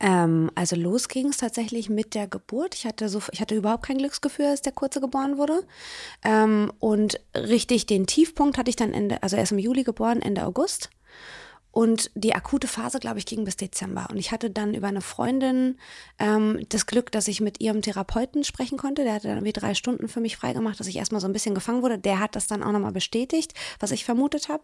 [0.00, 2.74] Ähm, also los ging es tatsächlich mit der Geburt.
[2.74, 5.64] Ich hatte so, ich hatte überhaupt kein Glücksgefühl, als der Kurze geboren wurde.
[6.24, 10.46] Ähm, und richtig den Tiefpunkt hatte ich dann Ende, also erst im Juli geboren, Ende
[10.46, 10.90] August.
[11.78, 14.08] Und die akute Phase, glaube ich, ging bis Dezember.
[14.10, 15.78] Und ich hatte dann über eine Freundin
[16.18, 19.04] ähm, das Glück, dass ich mit ihrem Therapeuten sprechen konnte.
[19.04, 21.54] Der hatte dann irgendwie drei Stunden für mich freigemacht, dass ich erstmal so ein bisschen
[21.54, 21.96] gefangen wurde.
[21.96, 24.62] Der hat das dann auch nochmal bestätigt, was ich vermutet habe.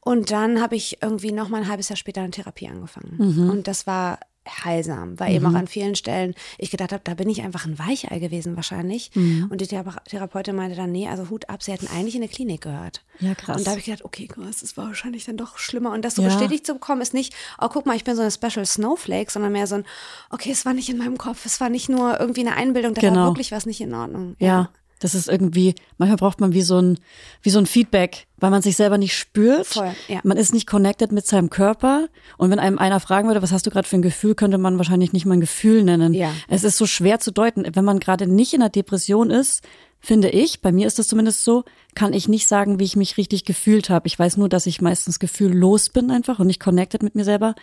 [0.00, 3.18] Und dann habe ich irgendwie nochmal ein halbes Jahr später eine Therapie angefangen.
[3.50, 4.18] Und das war
[4.64, 7.78] heilsam, weil eben auch an vielen Stellen ich gedacht habe, da bin ich einfach ein
[7.78, 9.10] Weichei gewesen wahrscheinlich.
[9.14, 12.30] Und die Thera Therapeutin meinte dann, nee, also Hut ab, sie hätten eigentlich in eine
[12.30, 13.04] Klinik gehört.
[13.20, 13.58] Ja, krass.
[13.58, 15.92] Und da habe ich gedacht, okay, krass, das war wahrscheinlich dann doch schlimmer.
[15.92, 16.28] Und das so Ja.
[16.28, 19.52] bestätigt zu bekommen, ist nicht, oh, guck mal, ich bin so eine Special Snowflake, sondern
[19.52, 19.84] mehr so ein,
[20.30, 23.02] okay, es war nicht in meinem Kopf, es war nicht nur irgendwie eine Einbildung, da
[23.02, 23.24] war Genau.
[23.26, 24.34] wirklich was nicht in Ordnung.
[24.38, 26.98] Ja, das ist irgendwie, manchmal braucht man wie so ein,
[27.42, 29.66] wie so ein Feedback, weil man sich selber nicht spürt.
[29.66, 30.20] Voll, ja.
[30.24, 32.08] Man ist nicht connected mit seinem Körper.
[32.36, 34.78] Und wenn einem einer fragen würde, was hast du gerade für ein Gefühl, könnte man
[34.78, 36.14] wahrscheinlich nicht mal ein Gefühl nennen.
[36.14, 36.32] Ja.
[36.48, 37.66] Es ist so schwer zu deuten.
[37.74, 39.62] Wenn man gerade nicht in einer Depression ist,
[40.00, 41.64] finde ich, bei mir ist das zumindest so,
[41.94, 44.06] kann ich nicht sagen, wie ich mich richtig gefühlt habe.
[44.06, 47.54] Ich weiß nur, dass ich meistens gefühllos bin einfach und nicht connected mit mir selber.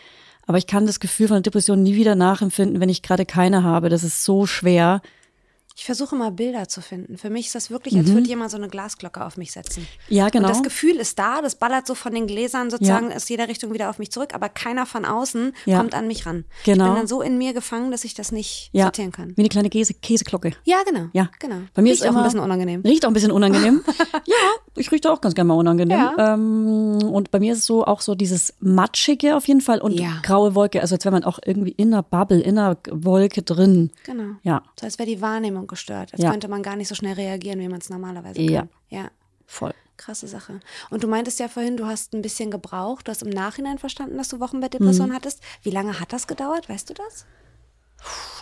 [0.48, 3.90] Aber ich kann das Gefühl von Depression nie wieder nachempfinden, wenn ich gerade keine habe.
[3.90, 5.02] Das ist so schwer.
[5.78, 7.18] Ich versuche mal Bilder zu finden.
[7.18, 9.82] Für mich ist das wirklich, als würde jemand so eine Glasglocke auf mich setzen.
[9.82, 10.16] Mhm.
[10.16, 10.48] Ja, genau.
[10.48, 13.74] Und das Gefühl ist da, das ballert so von den Gläsern sozusagen aus jeder Richtung
[13.74, 15.80] wieder auf mich zurück, aber keiner von außen Ja.
[15.80, 16.46] kommt an mich ran.
[16.64, 16.86] Genau.
[16.86, 19.34] Ich bin dann so in mir gefangen, dass ich das nicht ja, sortieren kann.
[19.36, 20.52] Wie eine kleine Käse Käseglocke.
[20.64, 21.08] Ja, genau.
[21.12, 21.58] Ja, genau.
[21.74, 22.82] Bei mir Riecht ist auch immer, ein bisschen unangenehm.
[22.82, 23.84] Riecht auch ein bisschen unangenehm.
[24.26, 24.36] ja,
[24.78, 26.00] ich rieche auch ganz gerne mal unangenehm.
[26.00, 26.36] Ja.
[26.36, 30.00] Ähm, und bei mir ist es so auch so dieses matschige auf jeden Fall und
[30.00, 30.20] Ja.
[30.24, 30.80] graue Wolke.
[30.80, 33.92] Also als wäre man auch irgendwie in einer Bubble, in einer Wolke drin.
[34.06, 34.36] Genau.
[34.44, 36.14] Ja, So als wäre die Wahrnehmung gestört.
[36.14, 36.32] Als Ja.
[36.32, 38.62] könnte man gar nicht so schnell reagieren, wie man es normalerweise Ja.
[38.62, 38.70] kann.
[38.90, 39.10] Ja.
[39.48, 39.74] voll.
[39.98, 40.60] Krasse Sache.
[40.90, 43.08] Und du meintest ja vorhin, du hast ein bisschen gebraucht.
[43.08, 45.14] Du hast im Nachhinein verstanden, dass du Wochenbettdepression Mhm.
[45.14, 45.42] hattest.
[45.62, 46.68] Wie lange hat das gedauert?
[46.68, 47.26] Weißt du das?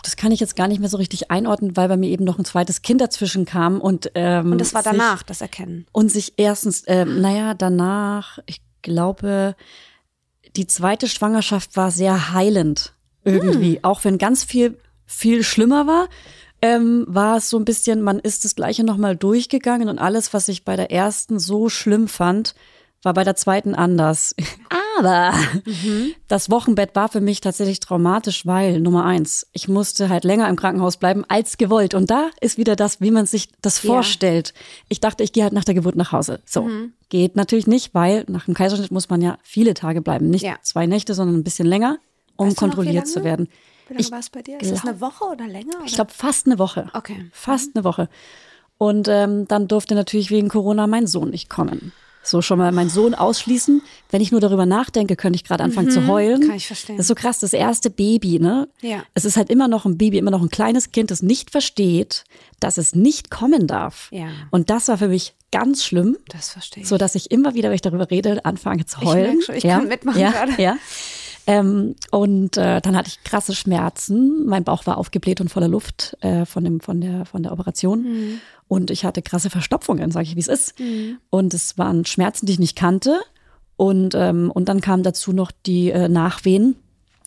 [0.02, 2.38] Das kann ich jetzt gar nicht mehr so richtig einordnen, weil bei mir eben noch
[2.38, 5.86] ein zweites Kind dazwischen kam und ähm, Und das war sich- danach, das Erkennen.
[5.92, 9.54] Und sich erstens, ähm, naja, danach, ich glaube,
[10.56, 13.82] die zweite Schwangerschaft war sehr heilend irgendwie.
[13.84, 16.08] Auch wenn ganz viel, viel schlimmer war,
[16.64, 20.48] ähm, war es so ein bisschen, man ist das Gleiche nochmal durchgegangen und alles, was
[20.48, 22.54] ich bei der ersten so schlimm fand,
[23.02, 24.34] war bei der zweiten anders.
[24.98, 25.34] Aber
[26.28, 30.56] das Wochenbett war für mich tatsächlich traumatisch, weil Nummer eins, ich musste halt länger im
[30.56, 31.92] Krankenhaus bleiben als gewollt.
[31.94, 33.90] Und da ist wieder das, wie man sich das Ja.
[33.90, 34.54] vorstellt.
[34.88, 36.40] Ich dachte, ich gehe halt nach der Geburt nach Hause.
[36.46, 36.70] So.
[37.10, 40.30] Geht natürlich nicht, weil nach dem Kaiserschnitt muss man ja viele Tage bleiben.
[40.30, 40.56] Nicht Ja.
[40.62, 41.98] zwei Nächte, sondern ein bisschen länger,
[42.36, 43.48] um Weißt kontrolliert zu werden.
[43.88, 44.60] Wie lange war es bei dir?
[44.60, 45.74] Ist das glaub- eine Woche oder länger?
[45.84, 46.04] Ich oder?
[46.06, 46.90] glaube, fast eine Woche.
[46.94, 47.26] Okay.
[47.32, 48.08] Fast eine Woche.
[48.78, 51.92] Und ähm, dann durfte natürlich wegen Corona mein Sohn nicht kommen.
[52.26, 53.82] So schon mal meinen Sohn ausschließen.
[54.10, 56.40] Wenn ich nur darüber nachdenke, könnte ich gerade anfangen zu heulen.
[56.40, 56.46] Mhm.
[56.46, 56.96] kann ich verstehen.
[56.96, 58.66] Das ist so krass, das erste Baby, ne?
[58.80, 59.02] Ja.
[59.12, 62.24] Es ist halt immer noch ein Baby, immer noch ein kleines Kind, das nicht versteht,
[62.60, 64.08] dass es nicht kommen darf.
[64.10, 64.28] Ja.
[64.50, 66.88] Und das war für mich ganz schlimm, Das verstehe ich.
[66.88, 69.34] so dass ich immer wieder, wenn ich darüber rede, anfange zu heulen.
[69.36, 70.62] merk schon, ich kann mitmachen ja, gerade.
[70.62, 70.76] Ja.
[71.46, 74.46] Ähm, und äh, dann hatte ich krasse Schmerzen.
[74.46, 78.02] Mein Bauch war aufgebläht und voller Luft äh, von, dem, von, der, von der Operation.
[78.02, 78.40] Mhm.
[78.68, 80.74] Und ich hatte krasse Verstopfungen, sage ich, wie es ist.
[81.30, 83.20] Und es waren Schmerzen, die ich nicht kannte.
[83.76, 86.76] Und, ähm, und dann kamen dazu noch die äh, Nachwehen.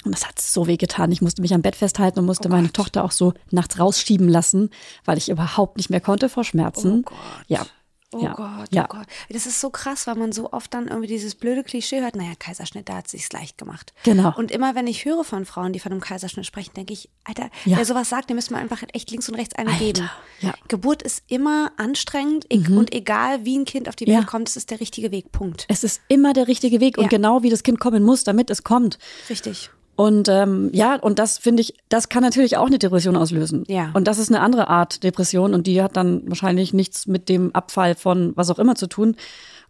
[0.03, 1.11] Und das hat so weh getan.
[1.11, 4.69] Ich musste mich am Bett festhalten und musste meine Tochter auch so nachts rausschieben lassen,
[5.05, 7.03] weil ich überhaupt nicht mehr konnte vor Schmerzen.
[7.05, 7.17] Oh Gott.
[7.47, 7.65] Ja.
[8.13, 8.33] Oh ja.
[8.35, 8.85] Gott, ja.
[8.85, 9.05] oh Gott.
[9.29, 12.31] Das ist so krass, weil man so oft dann irgendwie dieses blöde Klischee hört, naja,
[12.39, 13.93] Kaiserschnitt, da hat sich's leicht gemacht.
[14.03, 14.33] Genau.
[14.37, 17.49] Und immer wenn ich höre von Frauen, die von einem Kaiserschnitt sprechen, denke ich, Alter,
[17.65, 17.75] Ja.
[17.77, 20.09] wer sowas sagt, dem müssen wir einfach echt links und rechts eine Alter, geben.
[20.39, 20.49] ja.
[20.49, 20.53] Mhm.
[20.69, 24.55] Geburt ist immer anstrengend e- und egal wie ein Kind auf die Welt kommt, es
[24.55, 25.33] ist der richtige Weg.
[25.33, 25.65] Punkt.
[25.67, 28.63] Es ist immer der richtige Weg und genau wie das Kind kommen muss, damit es
[28.63, 28.97] kommt.
[29.29, 29.69] Richtig.
[29.97, 33.63] Und ähm, ja, und das finde ich, das kann natürlich auch eine Depression auslösen.
[33.67, 33.89] Ja.
[33.95, 37.53] Und das ist eine andere Art Depression und die hat dann wahrscheinlich nichts mit dem
[37.55, 39.15] Abfall von was auch immer zu tun.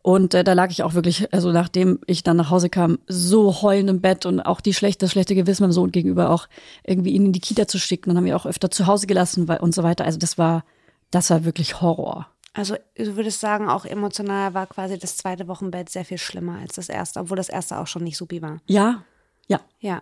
[0.02, 3.62] Und äh, da lag ich auch wirklich, also nachdem ich dann nach Hause kam, so
[3.62, 6.50] heulend im Bett und auch die schlechte, das schlechte Gewissen meinem Sohn gegenüber auch
[6.84, 8.10] irgendwie ihn in die Kita zu schicken.
[8.10, 10.04] Dann haben wir auch öfter zu Hause gelassen weil, und so weiter.
[10.04, 10.66] Also das war,
[11.10, 12.28] das war wirklich Horror.
[12.52, 16.76] Also du würdest sagen, auch emotional war quasi das zweite Wochenbett sehr viel schlimmer als
[16.76, 18.60] das erste, obwohl das erste auch schon nicht supi war.
[18.66, 19.04] Ja,
[19.48, 20.02] ja, Ja,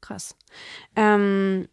[0.00, 0.36] Krass.
[0.96, 1.68] Ähm,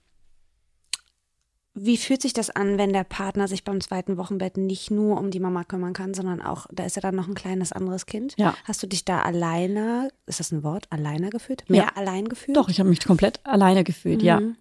[1.80, 5.30] wie fühlt sich das an, wenn der Partner sich beim zweiten Wochenbett nicht nur um
[5.30, 8.34] die Mama kümmern kann, sondern auch, da ist ja dann noch ein kleines anderes Kind.
[8.38, 8.56] Ja.
[8.64, 11.70] Hast du dich da alleine, ist das ein Wort, alleine gefühlt?
[11.70, 11.90] Mehr Ja.
[11.96, 12.58] allein gefühlt?
[12.58, 14.40] Doch, ich habe mich komplett alleine gefühlt, ja.
[14.40, 14.56] Mhm.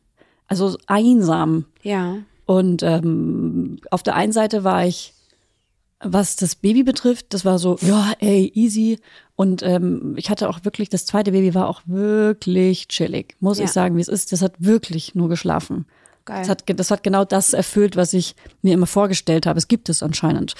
[0.46, 1.64] Also einsam.
[1.82, 2.18] Ja.
[2.44, 5.14] Und ähm, auf der einen Seite war ich,
[6.00, 8.98] was das Baby betrifft, das war so, ja, ey, easy.
[9.34, 13.64] Und ähm, ich hatte auch wirklich, das zweite Baby war auch wirklich chillig, muss Ja.
[13.64, 14.32] ich sagen, wie es ist.
[14.32, 15.86] Das hat wirklich nur geschlafen.
[16.24, 16.40] Geil.
[16.40, 19.58] Das hat, das hat genau das erfüllt, was ich mir immer vorgestellt habe.
[19.58, 20.54] Es gibt es anscheinend.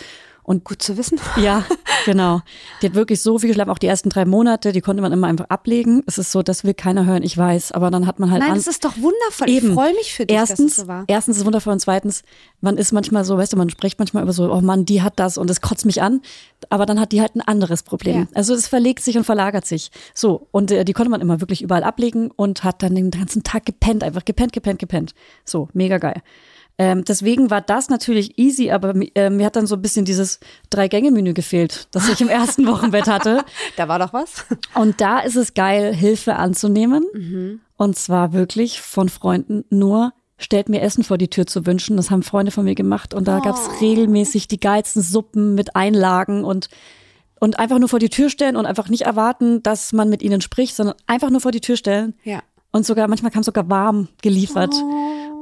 [0.47, 1.19] Und Gut zu wissen.
[1.43, 1.65] ja,
[2.05, 2.41] genau.
[2.81, 5.27] Die hat wirklich so viel geschlafen, auch die ersten drei Monate, die konnte man immer
[5.27, 6.05] einfach ablegen.
[6.07, 7.73] Es ist so, das will keiner hören, ich weiß.
[7.73, 9.49] Aber dann hat man halt Nein, an, das ist doch wundervoll.
[9.49, 9.69] Eben.
[9.69, 11.05] Ich freue mich für dich, erstens, dass es so war.
[11.09, 12.23] erstens ist es wundervoll und zweitens,
[12.61, 15.15] man ist manchmal so, weißt du, man spricht manchmal über so, oh Mann, die hat
[15.17, 16.21] das und es kotzt mich an,
[16.71, 18.21] aber dann hat die halt ein anderes Problem.
[18.21, 18.27] Ja.
[18.35, 19.91] Also es verlegt sich und verlagert sich.
[20.15, 23.43] So, und äh, die konnte man immer wirklich überall ablegen und hat dann den ganzen
[23.43, 25.13] Tag gepennt, einfach gepennt, gepennt, gepennt.
[25.45, 26.23] So, mega geil.
[26.79, 30.41] Ähm, deswegen war das natürlich easy, aber äh, mir hat dann so ein bisschen dieses
[30.69, 33.45] Drei-Gänge-Menü gefehlt, das ich im ersten Wochenbett hatte.
[33.77, 34.45] Da war doch was.
[34.75, 37.05] Und da ist es geil, Hilfe anzunehmen.
[37.15, 37.61] Mhm.
[37.79, 41.97] Und zwar wirklich von Freunden nur stellt mir Essen vor die Tür zu wünschen.
[41.97, 43.15] Das haben Freunde von mir gemacht.
[43.15, 43.55] Und da Oh.
[43.81, 46.69] regelmäßig die geilsten Suppen mit Einlagen und
[47.39, 50.41] und einfach nur vor die Tür stellen und einfach nicht erwarten, dass man mit ihnen
[50.41, 52.15] spricht, sondern einfach nur vor die Tür stellen.
[52.25, 52.41] Ja.
[52.73, 54.75] Und sogar, manchmal kam sogar warm geliefert.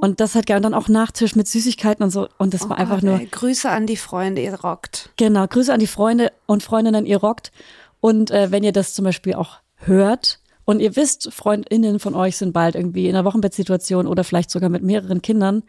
[0.04, 0.50] Und das hat.
[0.50, 2.28] Und dann auch Nachtisch mit Süßigkeiten und so.
[2.36, 5.08] Und das war einfach Oh Gott, nur, ey, Grüße an die Freunde, ihr rockt.
[5.16, 7.52] Genau, Grüße an die Freunde und Freundinnen, ihr rockt.
[8.00, 12.36] Und äh, wenn ihr das zum Beispiel auch hört und ihr wisst, FreundInnen von euch
[12.36, 15.62] sind bald irgendwie in einer Wochenbettsituation oder vielleicht sogar mit mehreren Kindern,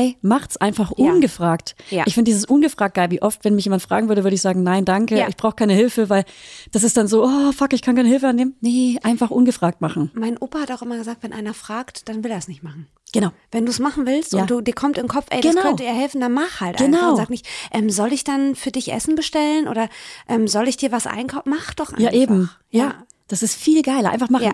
[0.00, 1.74] ey, macht's einfach ungefragt.
[1.90, 2.04] Ja.
[2.06, 3.10] Ich finde dieses ungefragt geil.
[3.10, 5.28] Wie oft, wenn mich jemand fragen würde, würde ich sagen, nein, danke, Ja.
[5.28, 6.24] ich brauche keine Hilfe, weil
[6.72, 8.54] das ist dann so, oh fuck, ich kann keine Hilfe annehmen.
[8.60, 10.10] Nee, einfach ungefragt machen.
[10.14, 12.86] Mein Opa hat auch immer gesagt, wenn einer fragt, dann will er es nicht machen.
[13.12, 13.30] Genau.
[13.50, 15.54] Wenn du es machen willst und du, dir kommt im Kopf, ey, Genau.
[15.56, 16.96] das könnte ihr helfen, dann mach halt Genau.
[16.96, 19.88] einfach und sag nicht, ähm, soll ich dann für dich Essen bestellen oder
[20.28, 21.50] ähm, soll ich dir was einkaufen?
[21.50, 22.02] Mach doch einfach.
[22.02, 22.50] Ja, eben.
[22.70, 22.94] Ja.
[23.26, 24.10] Das ist viel geiler.
[24.10, 24.52] Einfach machen.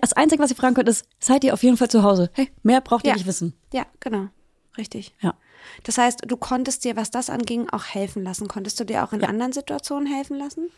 [0.00, 2.30] Das Einzige, was ihr fragen könnt, ist, seid ihr auf jeden Fall zu Hause?
[2.34, 3.54] Hey, mehr braucht ihr nicht wissen.
[3.72, 4.28] Ja, genau.
[4.78, 5.14] Richtig.
[5.20, 5.34] Ja.
[5.84, 8.48] Das heißt, du konntest dir, was das anging, auch helfen lassen.
[8.48, 10.70] Konntest du dir auch in anderen Situationen helfen lassen?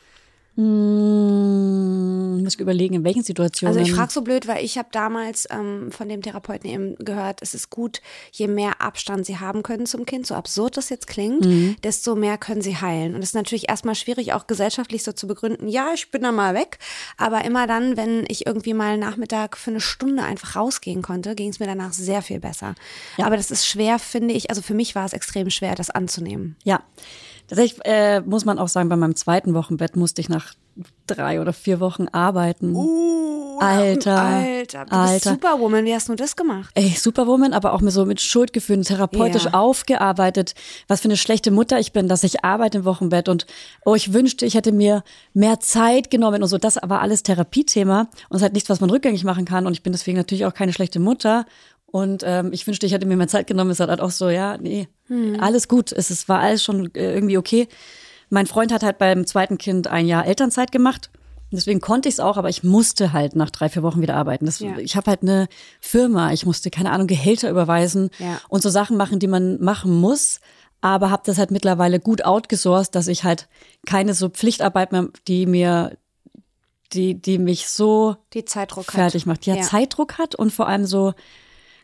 [0.57, 3.77] Hm, muss ich überlegen, in welchen Situationen.
[3.77, 7.41] Also ich frage so blöd, weil ich habe damals ähm, von dem Therapeuten eben gehört,
[7.43, 8.01] es ist gut,
[8.33, 11.77] je mehr Abstand sie haben können zum Kind, so absurd das jetzt klingt, Mhm.
[11.83, 13.15] desto mehr können sie heilen.
[13.15, 16.33] Und es ist natürlich erstmal schwierig, auch gesellschaftlich so zu begründen, ja, ich bin da
[16.33, 16.79] mal weg.
[17.17, 21.51] Aber immer dann, wenn ich irgendwie mal Nachmittag für eine Stunde einfach rausgehen konnte, ging
[21.51, 22.75] es mir danach sehr viel besser.
[23.17, 23.27] Ja.
[23.27, 26.57] Aber das ist schwer, finde ich, also für mich war es extrem schwer, das anzunehmen.
[26.65, 26.83] Ja.
[27.49, 30.55] Tatsächlich äh, muss man auch sagen, bei meinem zweiten Wochenbett musste ich nach
[31.07, 32.75] drei oder vier Wochen arbeiten.
[32.75, 35.31] Uh, Alter, Alter, du bist Alter.
[35.31, 36.71] Superwoman, wie hast du das gemacht?
[36.75, 39.55] Ey, Superwoman, aber auch mir so mit Schuldgefühlen therapeutisch Ja.
[39.55, 40.55] aufgearbeitet,
[40.89, 43.47] was für eine schlechte Mutter ich bin, dass ich arbeite im Wochenbett und
[43.85, 45.05] oh, ich wünschte, ich hätte mir
[45.35, 46.59] mehr Zeit genommen und so.
[46.59, 49.75] Das war alles Therapiethema und es ist halt nichts, was man rückgängig machen kann und
[49.75, 51.47] ich bin deswegen natürlich auch keine schlechte Mutter.
[51.95, 53.71] Und ähm, ich wünschte, ich hätte mir mehr Zeit genommen.
[53.71, 54.89] Es hat halt auch so, ja, nee,
[55.39, 55.93] alles gut.
[55.93, 57.69] Es, es war alles schon äh, irgendwie okay.
[58.31, 61.11] Mein Freund hat halt beim zweiten Kind ein Jahr Elternzeit gemacht.
[61.53, 64.45] Deswegen konnte ich es auch, aber ich musste halt nach drei, vier Wochen wieder arbeiten.
[64.45, 64.77] Das, Ja.
[64.79, 65.47] Ich habe halt eine
[65.81, 68.41] Firma, ich musste, keine Ahnung, Gehälter überweisen Ja.
[68.49, 70.41] und so Sachen machen, die man machen muss.
[70.81, 73.47] Aber habe das halt mittlerweile gut outgesourced, dass ich halt
[73.87, 75.97] keine so Pflichtarbeit mehr, die mir,
[76.93, 78.95] die, die mich so Die Zeitdruck hat.
[78.95, 79.61] fertig macht, die Ja.
[79.63, 81.15] Zeitdruck hat und vor allem so,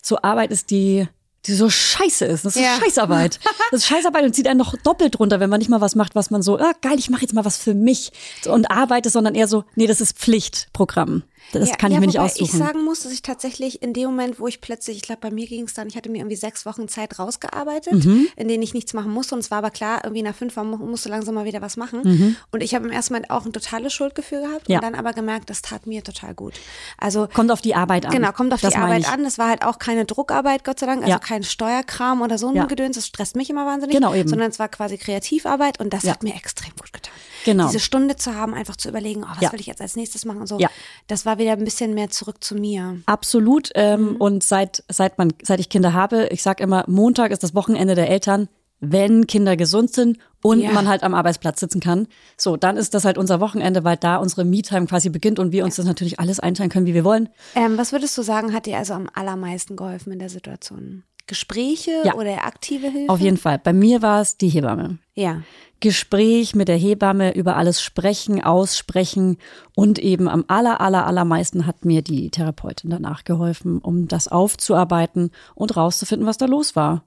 [0.03, 1.07] so Arbeit ist, die,
[1.47, 2.45] die so scheiße ist.
[2.45, 2.77] Das ist Ja.
[2.79, 3.39] Scheißarbeit.
[3.71, 6.17] Das ist Scheißarbeit und zieht einen noch doppelt runter, wenn man nicht mal was macht,
[6.17, 8.11] was man so, ah, geil, ich mache jetzt mal was für mich
[8.47, 11.23] und arbeite, sondern eher so, nee, das ist Pflichtprogramm.
[11.53, 12.45] Das Ja, kann ich ja, mir nicht wobei aussuchen.
[12.45, 15.31] Ich sagen muss, dass ich tatsächlich in dem Moment, wo ich plötzlich, ich glaube, bei
[15.33, 18.29] mir ging es dann, ich hatte mir irgendwie sechs Wochen Zeit rausgearbeitet, Mhm.
[18.37, 19.35] in denen ich nichts machen musste.
[19.35, 21.77] Und es war aber klar, irgendwie nach fünf Wochen mu- musste langsam mal wieder was
[21.77, 22.03] machen.
[22.05, 22.37] Mhm.
[22.53, 24.79] Und ich habe im ersten Moment auch ein totales Schuldgefühl gehabt Ja.
[24.79, 26.55] und dann aber gemerkt, das tat mir total gut.
[26.99, 28.13] Also kommt auf die Arbeit an.
[28.13, 29.09] Genau, kommt auf das die Arbeit ich.
[29.09, 29.25] an.
[29.25, 31.19] Es war halt auch keine Druckarbeit, Gott sei Dank, also Ja.
[31.19, 32.69] kein Steuerkram oder so ein.
[32.69, 32.95] Gedöns.
[32.95, 33.97] Das stresst mich immer wahnsinnig.
[33.97, 34.29] Genau, eben.
[34.29, 37.13] Sondern es war quasi Kreativarbeit und das hat mir extrem gut getan.
[37.45, 37.67] Genau.
[37.67, 39.53] Diese Stunde zu haben, einfach zu überlegen, oh, was Ja.
[39.53, 40.59] will ich jetzt als nächstes machen und so.
[40.59, 40.69] Ja.
[41.07, 43.01] Das war wieder ein bisschen mehr zurück zu mir.
[43.07, 43.71] Absolut.
[43.75, 44.17] Ähm, Mhm.
[44.17, 47.95] Und seit, seit, man, seit ich Kinder habe, ich sage immer, Montag ist das Wochenende
[47.95, 48.49] der Eltern,
[48.83, 50.73] wenn Kinder gesund sind und Ja.
[50.73, 52.09] man halt am Arbeitsplatz sitzen kann.
[52.39, 55.65] So, dann ist das halt unser Wochenende, weil da unsere Me-Time quasi beginnt und wir
[55.65, 57.29] uns das natürlich alles einteilen können, wie wir wollen.
[57.55, 61.03] Ähm, was würdest du sagen, hat dir also am allermeisten geholfen in der Situation?
[61.31, 62.15] Gespräche Ja.
[62.17, 63.09] oder aktive Hilfe?
[63.13, 63.61] Auf jeden Fall.
[63.61, 64.99] Bei mir war es die Hebamme.
[65.15, 65.43] Ja.
[65.79, 69.39] Gespräch mit der Hebamme über alles sprechen, aussprechen
[69.77, 75.31] und eben am aller, aller, allermeisten hat mir die Therapeutin danach geholfen, um das aufzuarbeiten
[75.55, 77.05] und rauszufinden, was da los war.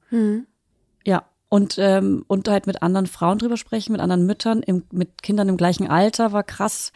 [1.06, 1.24] Ja.
[1.50, 5.50] Und, ähm, und halt mit anderen Frauen drüber sprechen, mit anderen Müttern, im, mit Kindern
[5.50, 6.94] im gleichen Alter war krass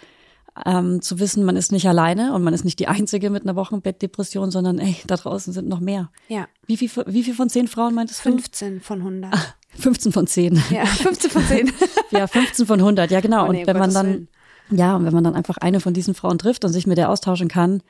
[0.65, 3.56] ähm, zu wissen, man ist nicht alleine und man ist nicht die Einzige mit einer
[3.56, 6.10] Wochenbettdepression, sondern ey, da draußen sind noch mehr.
[6.28, 6.48] Ja.
[6.65, 8.30] Wie viel, wie viel von zehn Frauen meintest du?
[8.32, 9.34] 15 von 100.
[9.80, 10.62] 15 von 10.
[10.72, 11.72] Ja, 15 von 10.
[12.12, 13.48] Ja, 15 von 100, ja genau.
[13.48, 14.28] Oh nee, und wenn um man Gottes dann, Willen.
[14.72, 17.10] ja, und wenn man dann einfach eine von diesen Frauen trifft und sich mit der
[17.10, 17.84] austauschen kann,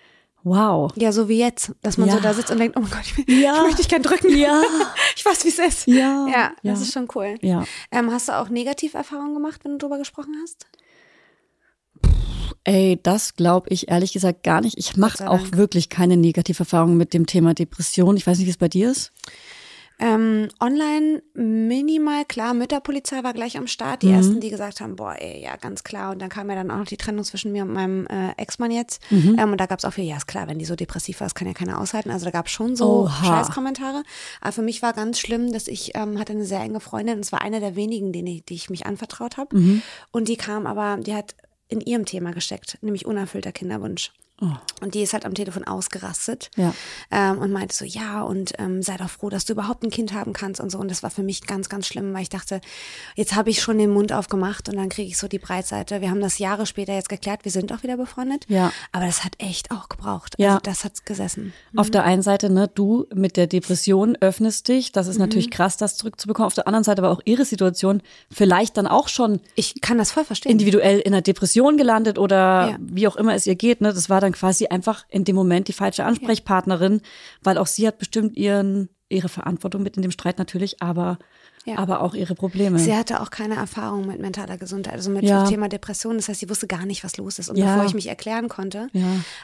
[0.43, 0.91] wow.
[0.95, 2.15] Ja, so wie jetzt, dass man Ja.
[2.15, 3.55] so da sitzt und denkt, oh mein Gott, ich, will, Ja.
[3.57, 4.35] ich möchte dich gern drücken.
[4.35, 4.61] Ja.
[5.15, 5.87] ich weiß, wie es ist.
[5.87, 7.35] Ja, Ja, das ist schon cool.
[7.41, 7.63] Ja.
[7.91, 10.65] Ähm, hast du auch Negativerfahrungen gemacht, wenn du drüber gesprochen hast?
[12.67, 14.77] Ey, das glaube ich ehrlich gesagt gar nicht.
[14.77, 18.17] Ich mache auch wirklich keine Negativerfahrungen mit dem Thema Depression.
[18.17, 19.13] Ich weiß nicht, wie es bei dir ist.
[19.99, 24.01] Ähm, online minimal, klar, Mütterpolizei war gleich am Start.
[24.03, 26.11] Die ersten, die gesagt haben, boah, ey, ja, ganz klar.
[26.11, 28.71] Und dann kam ja dann auch noch die Trennung zwischen mir und meinem äh, Ex-Mann
[28.71, 29.01] jetzt.
[29.11, 31.25] Ähm, und da gab es auch viel, ja, ist klar, wenn die so depressiv war,
[31.25, 32.11] das kann ja keiner aushalten.
[32.11, 33.25] Also da gab es schon so Oha.
[33.25, 34.03] Scheißkommentare.
[34.41, 37.21] Aber für mich war ganz schlimm, dass ich ähm, hatte eine sehr enge Freundin, und
[37.21, 39.55] es war eine der wenigen, denen ich, die ich mich anvertraut habe.
[40.11, 41.33] Und die kam aber, die hat
[41.67, 44.11] in ihrem Thema gesteckt, nämlich unerfüllter Kinderwunsch.
[44.81, 46.71] Und die ist halt am Telefon ausgerastet Ja.
[47.09, 50.13] ähm, und meinte so, ja, und ähm, sei doch froh, dass du überhaupt ein Kind
[50.13, 50.77] haben kannst und so.
[50.77, 52.61] Und das war für mich ganz, ganz schlimm, weil ich dachte,
[53.15, 56.01] jetzt habe ich schon den Mund aufgemacht und dann kriege ich so die Breitseite.
[56.01, 58.45] Wir haben das Jahre später jetzt geklärt, wir sind auch wieder befreundet.
[58.47, 58.71] Ja.
[58.91, 60.35] Aber das hat echt auch gebraucht.
[60.37, 60.49] Ja.
[60.49, 61.51] Also das hat gesessen.
[61.75, 64.91] Auf der einen Seite, ne, du mit der Depression öffnest dich.
[64.91, 65.21] Das ist Mhm.
[65.21, 66.45] natürlich krass, das zurückzubekommen.
[66.45, 70.11] Auf der anderen Seite aber auch ihre Situation vielleicht dann auch schon Ich kann das
[70.11, 70.51] voll verstehen.
[70.51, 72.37] individuell in einer Depression gelandet oder
[72.69, 72.77] Ja.
[72.79, 73.81] wie auch immer es ihr geht.
[73.81, 73.91] Ne?
[73.93, 77.01] Das war dann quasi einfach in dem Moment die falsche Ansprechpartnerin,
[77.43, 81.17] weil auch sie hat bestimmt ihren, ihre Verantwortung mit in dem Streit natürlich, aber,
[81.67, 81.77] Ja.
[81.77, 82.79] aber auch ihre Probleme.
[82.79, 85.43] Sie hatte auch keine Erfahrung mit mentaler Gesundheit, also mit Ja.
[85.43, 86.15] dem Thema Depression.
[86.15, 87.49] Das heißt, sie wusste gar nicht, was los ist.
[87.49, 87.65] Und Ja.
[87.73, 88.87] bevor ich mich erklären konnte,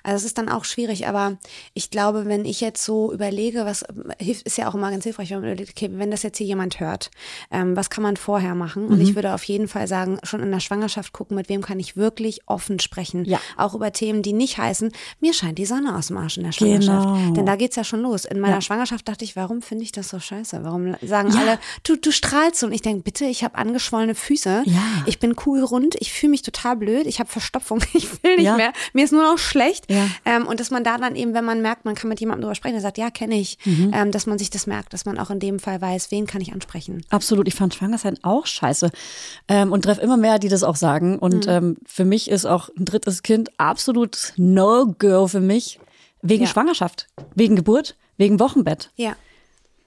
[0.03, 1.07] also es ist dann auch schwierig.
[1.07, 1.37] Aber
[1.73, 3.83] ich glaube, wenn ich jetzt so überlege, was
[4.19, 6.47] hilft, ist ja auch immer ganz hilfreich, wenn man überlegt, okay, wenn das jetzt hier
[6.47, 7.11] jemand hört,
[7.51, 8.87] ähm, was kann man vorher machen?
[8.87, 9.01] Und Mhm.
[9.01, 11.97] ich würde auf jeden Fall sagen, schon in der Schwangerschaft gucken, mit wem kann ich
[11.97, 13.27] wirklich offen sprechen.
[13.57, 16.51] Auch über Themen, die nicht heißen, mir scheint die Sonne aus dem Arsch in der
[16.53, 17.05] Schwangerschaft.
[17.07, 17.33] Genau.
[17.33, 18.25] Denn da geht's ja schon los.
[18.25, 18.61] In meiner.
[18.61, 20.63] Schwangerschaft dachte ich, warum finde ich das so scheiße?
[20.63, 22.67] Warum sagen alle, du, du strahlst so?
[22.67, 24.63] Und ich denke, bitte, ich habe angeschwollene Füße.
[24.65, 24.81] Ja.
[25.05, 28.55] Ich bin kugelrund, ich fühle mich total blöd, ich habe Verstopfung, ich will nicht Ja.
[28.55, 28.71] mehr.
[28.93, 29.91] Mir ist nur noch schlecht.
[29.91, 30.07] Ja.
[30.25, 32.55] Ähm, und dass man da dann eben, wenn man merkt, man kann mit jemandem drüber
[32.55, 33.91] sprechen, der sagt, ja, kenne ich, Mhm.
[33.93, 36.41] ähm, dass man sich das merkt, dass man auch in dem Fall weiß, wen kann
[36.41, 37.03] ich ansprechen.
[37.09, 38.91] Absolut, ich fand Schwangersein auch scheiße
[39.47, 41.19] ähm, und treffe immer mehr, die das auch sagen.
[41.19, 45.79] Und ähm, für mich ist auch ein drittes Kind absolut No-Go für mich
[46.21, 46.47] wegen.
[46.47, 48.91] Schwangerschaft, wegen Geburt, wegen Wochenbett.
[48.95, 49.15] Ja.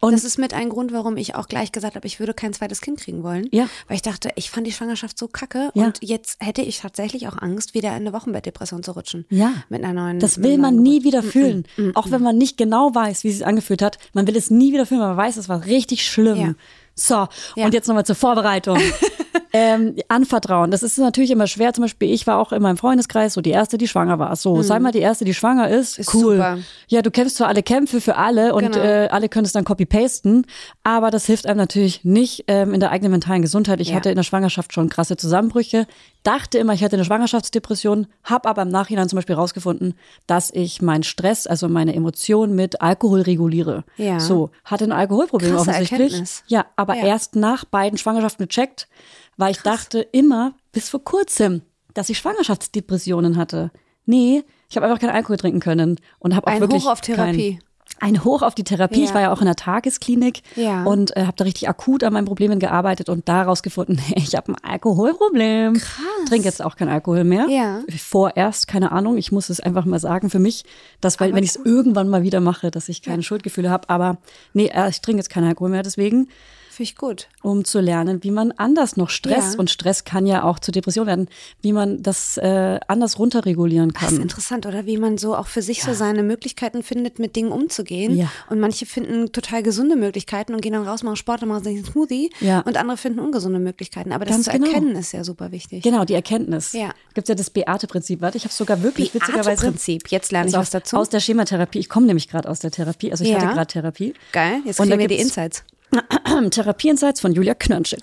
[0.06, 2.52] Und- das ist mit ein Grund, warum ich auch gleich gesagt habe, ich würde kein
[2.52, 3.48] zweites Kind kriegen wollen.
[3.52, 3.68] Ja.
[3.88, 5.84] Weil ich dachte, ich fand die Schwangerschaft so kacke Ja.
[5.86, 9.24] und jetzt hätte ich tatsächlich auch Angst, wieder in eine Wochenbettdepression zu rutschen.
[9.30, 9.52] Ja.
[9.68, 10.18] Mit einer neuen.
[10.18, 11.66] Das will man nie wieder fühlen.
[11.94, 13.98] Auch wenn man nicht genau weiß, wie es sich angefühlt hat.
[14.12, 16.36] Man will es nie wieder fühlen, weil man weiß, es war richtig schlimm.
[16.40, 16.54] Ja.
[16.94, 17.66] So, Ja.
[17.66, 18.78] und jetzt nochmal zur Vorbereitung.
[19.56, 20.70] ähm, anvertrauen.
[20.70, 21.72] Das ist natürlich immer schwer.
[21.72, 24.34] Zum Beispiel, ich war auch in meinem Freundeskreis so die Erste, die schwanger war.
[24.36, 25.98] So, sei mal die Erste, die schwanger ist.
[25.98, 26.00] Mhm.
[26.02, 26.36] Ist cool.
[26.36, 26.58] super.
[26.88, 28.78] Ja, du kämpfst zwar alle Kämpfe für alle und Genau.
[28.84, 30.46] äh, alle können es dann copy-pasten,
[30.84, 33.80] aber das hilft einem natürlich nicht ähm, in der eigenen mentalen Gesundheit.
[33.80, 33.96] Ich Ja.
[33.96, 35.86] hatte in der Schwangerschaft schon krasse Zusammenbrüche,
[36.22, 39.94] dachte immer, ich hätte eine Schwangerschaftsdepression, habe aber im Nachhinein zum Beispiel rausgefunden,
[40.26, 43.84] dass ich meinen Stress, also meine Emotionen mit Alkohol reguliere.
[43.96, 44.18] Ja.
[44.20, 46.00] So, hatte ein Alkoholproblem Krasse offensichtlich.
[46.12, 46.42] Erkenntnis.
[46.48, 47.06] Ja, aber Ja.
[47.06, 48.88] erst nach beiden Schwangerschaften gecheckt,
[49.36, 51.62] weil ich dachte immer bis vor kurzem,
[51.94, 53.70] dass ich Schwangerschaftsdepressionen hatte.
[54.04, 57.00] Nee, ich habe einfach keinen Alkohol trinken können und habe auch Ein wirklich Hoch auf
[57.00, 57.58] Therapie.
[57.58, 57.62] Kein,
[57.98, 59.02] ein Hoch auf die Therapie.
[59.04, 59.14] Ich Ja.
[59.14, 60.84] war ja auch in der Tagesklinik Ja.
[60.84, 64.52] und äh, habe da richtig akut an meinen Problemen gearbeitet und daraus gefunden, ich habe
[64.52, 65.74] ein Alkoholproblem.
[65.74, 66.28] Krass.
[66.28, 67.46] Trinke jetzt auch kein Alkohol mehr.
[67.48, 67.80] Ja.
[67.96, 70.64] Vorerst, keine Ahnung, ich muss es einfach mal sagen für mich,
[71.00, 73.88] dass weil, wenn ich es irgendwann mal wieder mache, dass ich keine Schuldgefühle habe.
[73.88, 74.18] Aber
[74.52, 76.28] nee, äh, ich trinke jetzt keinen Alkohol mehr, deswegen
[76.76, 77.28] Finde ich gut.
[77.42, 79.58] um zu lernen, wie man anders noch Stress Ja.
[79.60, 81.28] und Stress kann ja auch zu Depression werden,
[81.62, 84.20] wie man das äh, anders runterregulieren Das ist kann.
[84.20, 84.84] interessant, oder?
[84.84, 88.16] Wie man so auch für sich so seine Möglichkeiten findet, mit Dingen umzugehen.
[88.16, 88.30] Ja.
[88.50, 91.76] Und manche finden total gesunde Möglichkeiten und gehen dann raus, machen Sport und machen sich
[91.76, 92.30] einen Smoothie.
[92.40, 92.60] Ja.
[92.60, 94.12] Und andere finden ungesunde Möglichkeiten.
[94.12, 94.66] Aber das Ganz zu genau.
[94.66, 95.82] erkennen ist ja super wichtig.
[95.82, 96.72] Genau, die Erkenntnis.
[96.72, 96.90] Ja.
[97.14, 98.20] Gibt ja das Beate-Prinzip.
[98.20, 100.08] Warte, ich habe sogar wirklich witzigerweise Prinzip.
[100.10, 100.96] Jetzt lerne ich also was dazu.
[100.98, 101.78] aus der Schematherapie.
[101.78, 103.10] Ich komme nämlich gerade aus der Therapie.
[103.10, 103.36] Also ich Ja.
[103.40, 104.14] hatte gerade Therapie.
[104.32, 104.60] Geil.
[104.64, 105.64] Jetzt kriegen wir die Insights.
[106.50, 108.02] Therapieinsights von Julia Knörnschitt.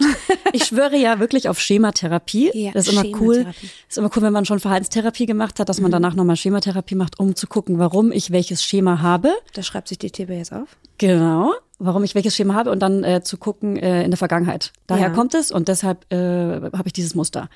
[0.54, 2.52] Ich schwöre ja wirklich auf Schematherapie.
[2.54, 3.36] Ja, das ist immer cool.
[3.36, 3.69] Schematherapie.
[3.89, 5.84] Ist immer cool, wenn man schon Verhaltenstherapie gemacht hat, dass Mhm.
[5.84, 9.32] man danach nochmal Schematherapie macht, um zu gucken, warum ich welches Schema habe.
[9.54, 10.78] Da schreibt sich die TB jetzt auf.
[10.98, 14.72] Genau, warum ich welches Schema habe und dann äh, zu gucken äh, in der Vergangenheit.
[14.88, 15.13] Daher Ja.
[15.13, 17.50] kommt es und deshalb äh, habe ich dieses Muster.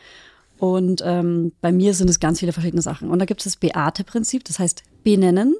[0.60, 3.10] Und ähm, bei mir sind es ganz viele verschiedene Sachen.
[3.12, 5.56] Und da gibt es das Beate-Prinzip, das heißt benennen,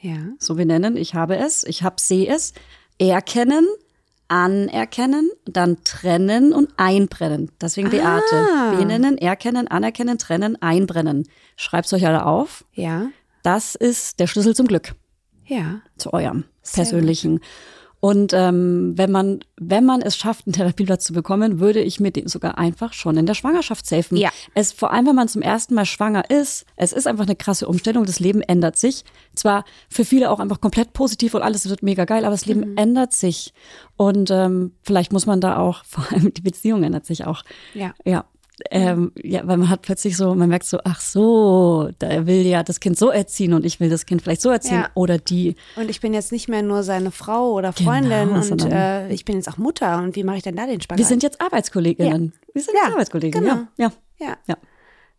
[0.00, 0.16] Ja.
[0.38, 2.54] so benennen, ich habe es, ich habe, sehe es,
[2.98, 3.66] erkennen,
[4.30, 7.50] anerkennen, dann trennen und einbrennen.
[7.60, 8.76] Deswegen Beate.
[8.78, 11.28] Benennen, erkennen, anerkennen, trennen, einbrennen.
[11.56, 12.64] Schreibt's euch alle auf.
[12.72, 13.08] Ja.
[13.42, 14.94] Das ist der Schlüssel zum Glück
[15.46, 15.80] Ja.
[15.98, 17.40] zu eurem Sehr persönlichen.
[18.00, 22.10] Und ähm, wenn man, wenn man es schafft, einen Therapieplatz zu bekommen, würde ich mir
[22.10, 24.16] den sogar einfach schon in der Schwangerschaft safen.
[24.16, 24.30] Ja.
[24.54, 27.68] Es, vor allem, wenn man zum ersten Mal schwanger ist, es ist einfach eine krasse
[27.68, 28.06] Umstellung.
[28.06, 29.04] Das Leben ändert sich.
[29.34, 32.76] Zwar für viele auch einfach komplett positiv und alles wird mega geil, aber das Leben
[32.78, 33.52] ändert sich.
[33.96, 37.42] Und ähm, vielleicht muss man da auch, vor allem die Beziehung ändert sich auch.
[37.74, 37.92] Ja.
[38.04, 38.24] Ja.
[38.70, 42.62] Ähm, ja, weil man hat plötzlich so, man merkt so, ach so, da will ja
[42.62, 44.90] das Kind so erziehen und ich will das Kind vielleicht so erziehen Ja.
[44.94, 45.56] oder die.
[45.76, 49.24] Und ich bin jetzt nicht mehr nur seine Frau oder Freundin Genau, und äh, ich
[49.24, 49.98] bin jetzt auch Mutter.
[49.98, 50.98] Und wie mache ich denn da den Spagat?
[50.98, 52.32] Wir sind jetzt Arbeitskolleginnen.
[52.52, 53.62] Wir sind Ja, jetzt Arbeitskolleginnen, genau.
[53.76, 53.92] ja.
[54.18, 54.36] ja.
[54.46, 54.56] ja.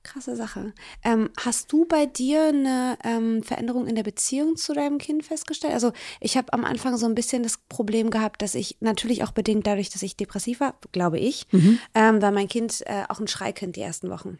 [0.04, 0.74] Krasse Sache.
[1.04, 5.74] Ähm, hast du bei dir eine ähm, Veränderung in der Beziehung zu deinem Kind festgestellt?
[5.74, 9.32] Also ich habe am Anfang so ein bisschen das Problem gehabt, dass ich natürlich auch
[9.32, 11.48] bedingt dadurch, dass ich depressiv war, glaube ich,
[11.94, 14.40] ähm, war mein Kind äh, auch ein Schreikind die ersten Wochen.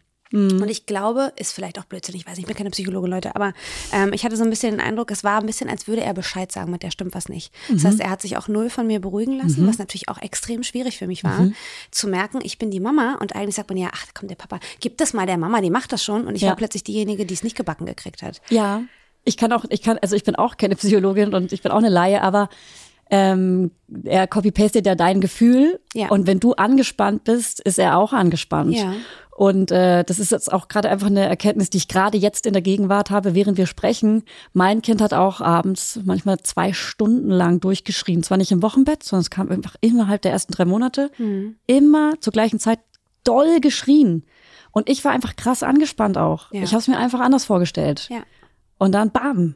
[0.62, 3.36] Und ich glaube, ist vielleicht auch Blödsinn, ich weiß nicht, ich bin keine Psychologe, Leute,
[3.36, 3.54] aber
[3.92, 6.14] ähm, ich hatte so ein bisschen den Eindruck, es war ein bisschen, als würde er
[6.14, 7.54] Bescheid sagen, mit der stimmt was nicht.
[7.70, 10.64] Das heißt, er hat sich auch null von mir beruhigen lassen, was natürlich auch extrem
[10.64, 11.48] schwierig für mich war,
[11.92, 14.60] zu merken, ich bin die Mama und eigentlich sagt man ja, ach, komm, der Papa,
[14.80, 16.50] gib das mal der Mama, die macht das schon und ich Ja.
[16.50, 18.42] war plötzlich diejenige, die es nicht gebacken gekriegt hat.
[18.50, 18.84] Ja,
[19.24, 21.78] ich kann auch, ich kann, also ich bin auch keine Psychologin und ich bin auch
[21.78, 22.50] eine Laie, aber
[23.12, 23.72] ähm,
[24.06, 26.08] er copy-pastet ja dein Gefühl Ja.
[26.10, 28.74] und wenn du angespannt bist, ist er auch angespannt.
[28.74, 28.94] Ja.
[29.36, 32.54] Und äh, das ist jetzt auch gerade einfach eine Erkenntnis, die ich gerade jetzt in
[32.54, 34.24] der Gegenwart habe, während wir sprechen.
[34.54, 38.24] Mein Kind hat auch abends manchmal zwei Stunden lang durchgeschrien.
[38.24, 41.56] Zwar nicht im Wochenbett, sondern es kam einfach innerhalb der ersten drei Monate Mhm.
[41.66, 42.80] immer zur gleichen Zeit
[43.24, 44.26] doll geschrien.
[44.72, 46.52] Und ich war einfach krass angespannt auch.
[46.52, 46.62] Ja.
[46.64, 48.08] Ich habe es mir einfach anders vorgestellt.
[48.12, 48.20] Ja.
[48.78, 49.56] Und dann bam.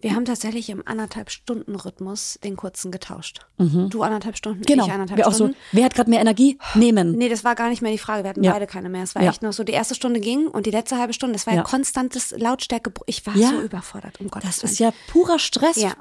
[0.00, 3.40] Wir haben tatsächlich im anderthalb Stunden Rhythmus den kurzen getauscht.
[3.58, 4.86] Du anderthalb Stunden, Genau.
[4.86, 5.56] ich anderthalb Wir auch so, Stunden.
[5.72, 6.56] wer hat gerade mehr Energie?
[6.74, 7.12] Nehmen.
[7.18, 8.22] Nee, das war gar nicht mehr die Frage.
[8.22, 8.52] Wir hatten Ja.
[8.52, 9.02] beide keine mehr.
[9.02, 9.30] Es war Ja.
[9.30, 11.62] echt noch so, die erste Stunde ging und die letzte halbe Stunde, es war ja,
[11.62, 12.92] konstantes Lautstärke.
[13.06, 13.48] Ich war Ja.
[13.48, 14.72] so überfordert, um Gottes Das Willen.
[14.72, 15.76] ist ja purer Stress.
[15.76, 15.94] Ja.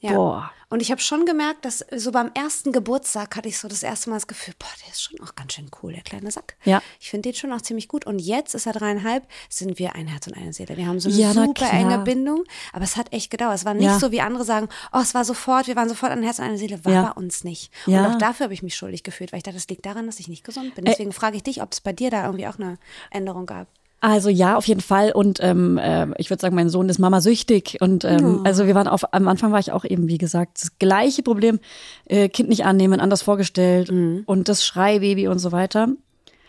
[0.00, 0.12] ja.
[0.12, 0.50] Boah.
[0.70, 4.08] Und ich habe schon gemerkt, dass so beim ersten Geburtstag hatte ich so das erste
[4.08, 6.56] Mal das Gefühl, boah, der ist schon auch ganz schön cool, der kleine Sack.
[6.64, 6.80] Ja.
[7.00, 8.06] Ich finde den schon auch ziemlich gut.
[8.06, 10.76] Und jetzt ist er dreieinhalb, sind wir ein Herz und eine Seele.
[10.76, 12.44] Wir haben so eine Ja, super enge Bindung.
[12.72, 13.56] Aber es hat echt gedauert.
[13.56, 13.98] Es war nicht Ja.
[13.98, 16.56] so, wie andere sagen, oh, es war sofort, wir waren sofort ein Herz und eine
[16.58, 16.84] Seele.
[16.84, 17.02] War Ja.
[17.02, 17.72] bei uns nicht.
[17.86, 18.06] Ja.
[18.06, 20.20] Und auch dafür habe ich mich schuldig gefühlt, weil ich dachte, das liegt daran, dass
[20.20, 20.84] ich nicht gesund bin.
[20.84, 22.78] Deswegen frage ich dich, ob es bei dir da irgendwie auch eine
[23.10, 23.66] Änderung gab.
[24.00, 25.12] Also ja, auf jeden Fall.
[25.12, 27.76] Und ähm, äh, ich würde sagen, mein Sohn ist Mama süchtig.
[27.80, 30.78] Und ähm, also wir waren auf, am Anfang war ich auch eben, wie gesagt, das
[30.78, 31.60] gleiche Problem,
[32.06, 35.88] äh, Kind nicht annehmen, anders vorgestellt und das Schreibaby und so weiter.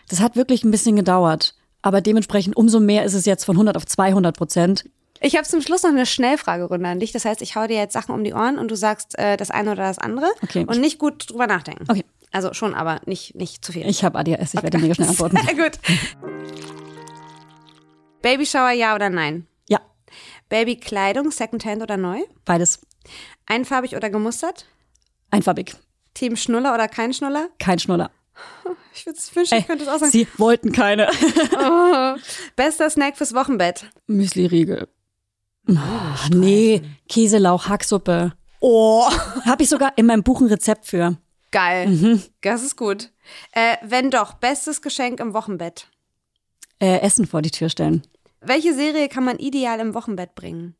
[0.09, 1.55] Das hat wirklich ein bisschen gedauert.
[1.81, 4.85] Aber dementsprechend umso mehr ist es jetzt von 100 auf 200 Prozent.
[5.19, 7.11] Ich habe zum Schluss noch eine Schnellfragerunde an dich.
[7.11, 9.51] Das heißt, ich hau dir jetzt Sachen um die Ohren und du sagst äh, das
[9.51, 10.27] eine oder das andere.
[10.41, 10.65] Okay.
[10.67, 11.85] Und nicht gut drüber nachdenken.
[11.87, 12.05] Okay.
[12.31, 13.87] Also schon, aber nicht, nicht zu viel.
[13.87, 15.37] Ich habe ADHS, ich werde mega schnell antworten.
[15.45, 15.79] Sehr gut.
[18.21, 19.47] Babyshower, ja oder nein?
[19.69, 19.79] Ja,
[20.49, 22.19] Babykleidung, Secondhand oder neu?
[22.45, 22.79] beides.
[23.47, 24.65] Einfarbig oder gemustert?
[25.31, 25.75] Einfarbig.
[26.13, 27.49] Team Schnuller oder kein Schnuller?
[27.59, 28.11] Kein Schnuller.
[28.93, 30.11] Ich würde es wünschen, ich könnte es auch sagen.
[30.11, 31.07] Sie wollten keine.
[32.57, 33.85] Bester Snack fürs Wochenbett.
[34.07, 34.89] Müsli-Riegel.
[35.69, 38.33] Ah, nee, Käselauch, Hacksuppe.
[38.59, 39.09] Oh,
[39.45, 41.17] habe ich sogar in meinem Buch ein Rezept für.
[41.51, 41.87] Geil.
[41.87, 42.21] Mhm.
[42.41, 43.11] Das ist gut.
[43.53, 45.87] Äh, wenn doch, bestes Geschenk im Wochenbett.
[46.81, 48.01] Äh, Essen vor die Tür stellen.
[48.41, 50.75] Welche Serie kann man ideal im Wochenbett bringen?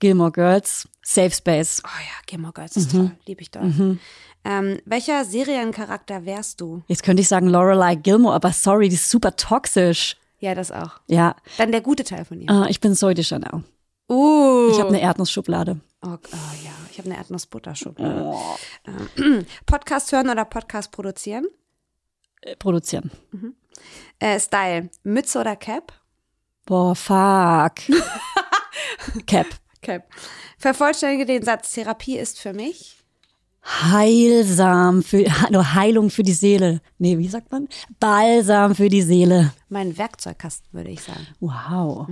[0.00, 1.80] Gilmore Girls, Safe Space.
[1.84, 3.12] Oh ja, Gilmore Girls ist toll.
[3.24, 3.98] Lieb ich doll.
[4.44, 6.82] Ähm, welcher Seriencharakter wärst du?
[6.88, 10.16] Jetzt könnte ich sagen Lorelei Gilmore, aber sorry, die ist super toxisch.
[10.38, 11.00] Ja, das auch.
[11.06, 12.50] Ja, Dann der gute Teil von ihr.
[12.50, 13.64] äh, ich bin Zoe de Chanel.
[14.08, 14.68] Uh.
[14.70, 15.80] Ich habe eine Erdnussschublade.
[16.02, 18.34] Oh, oh ja, ich habe eine Erdnussbutterschublade.
[19.16, 21.46] Ähm, Podcast hören oder Podcast produzieren?
[22.42, 23.10] Äh, produzieren.
[24.18, 25.92] Äh, Style, Mütze oder Cap?
[26.64, 27.74] Boah, fuck.
[29.26, 29.46] Cap.
[29.82, 30.08] Cap.
[30.58, 32.96] Vervollständige den Satz, Therapie ist für mich.
[33.62, 36.80] Heilsam für, nur Heilung für die Seele.
[36.98, 37.68] Nee, wie sagt man?
[37.98, 39.52] Balsam für die Seele.
[39.68, 41.26] Mein Werkzeugkasten, würde ich sagen.
[41.40, 42.06] Wow.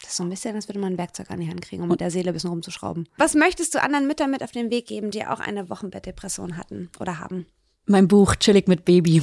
[0.00, 1.88] Das ist so ein bisschen, als würde man ein Werkzeug an die Hand kriegen, um
[1.88, 3.08] mit der Seele ein bisschen rumzuschrauben.
[3.18, 6.90] Was möchtest du anderen Müttern mit auf den Weg geben, die auch eine Wochenbettdepression hatten
[6.98, 7.46] oder haben?
[7.86, 9.22] Mein Buch Chillig mit Baby.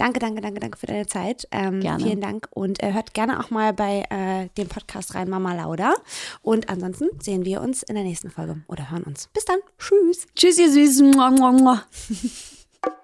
[0.00, 1.46] Danke, danke, danke, danke für deine Zeit.
[1.50, 2.02] Ähm, Gerne.
[2.02, 5.92] Vielen Dank und äh, hört gerne auch mal bei äh, dem Podcast rein, Mama Lauda.
[6.40, 9.28] Und ansonsten sehen wir uns in der nächsten Folge oder hören uns.
[9.34, 9.58] Bis dann.
[9.78, 10.26] Tschüss.
[10.34, 11.14] Tschüss, ihr Süßen.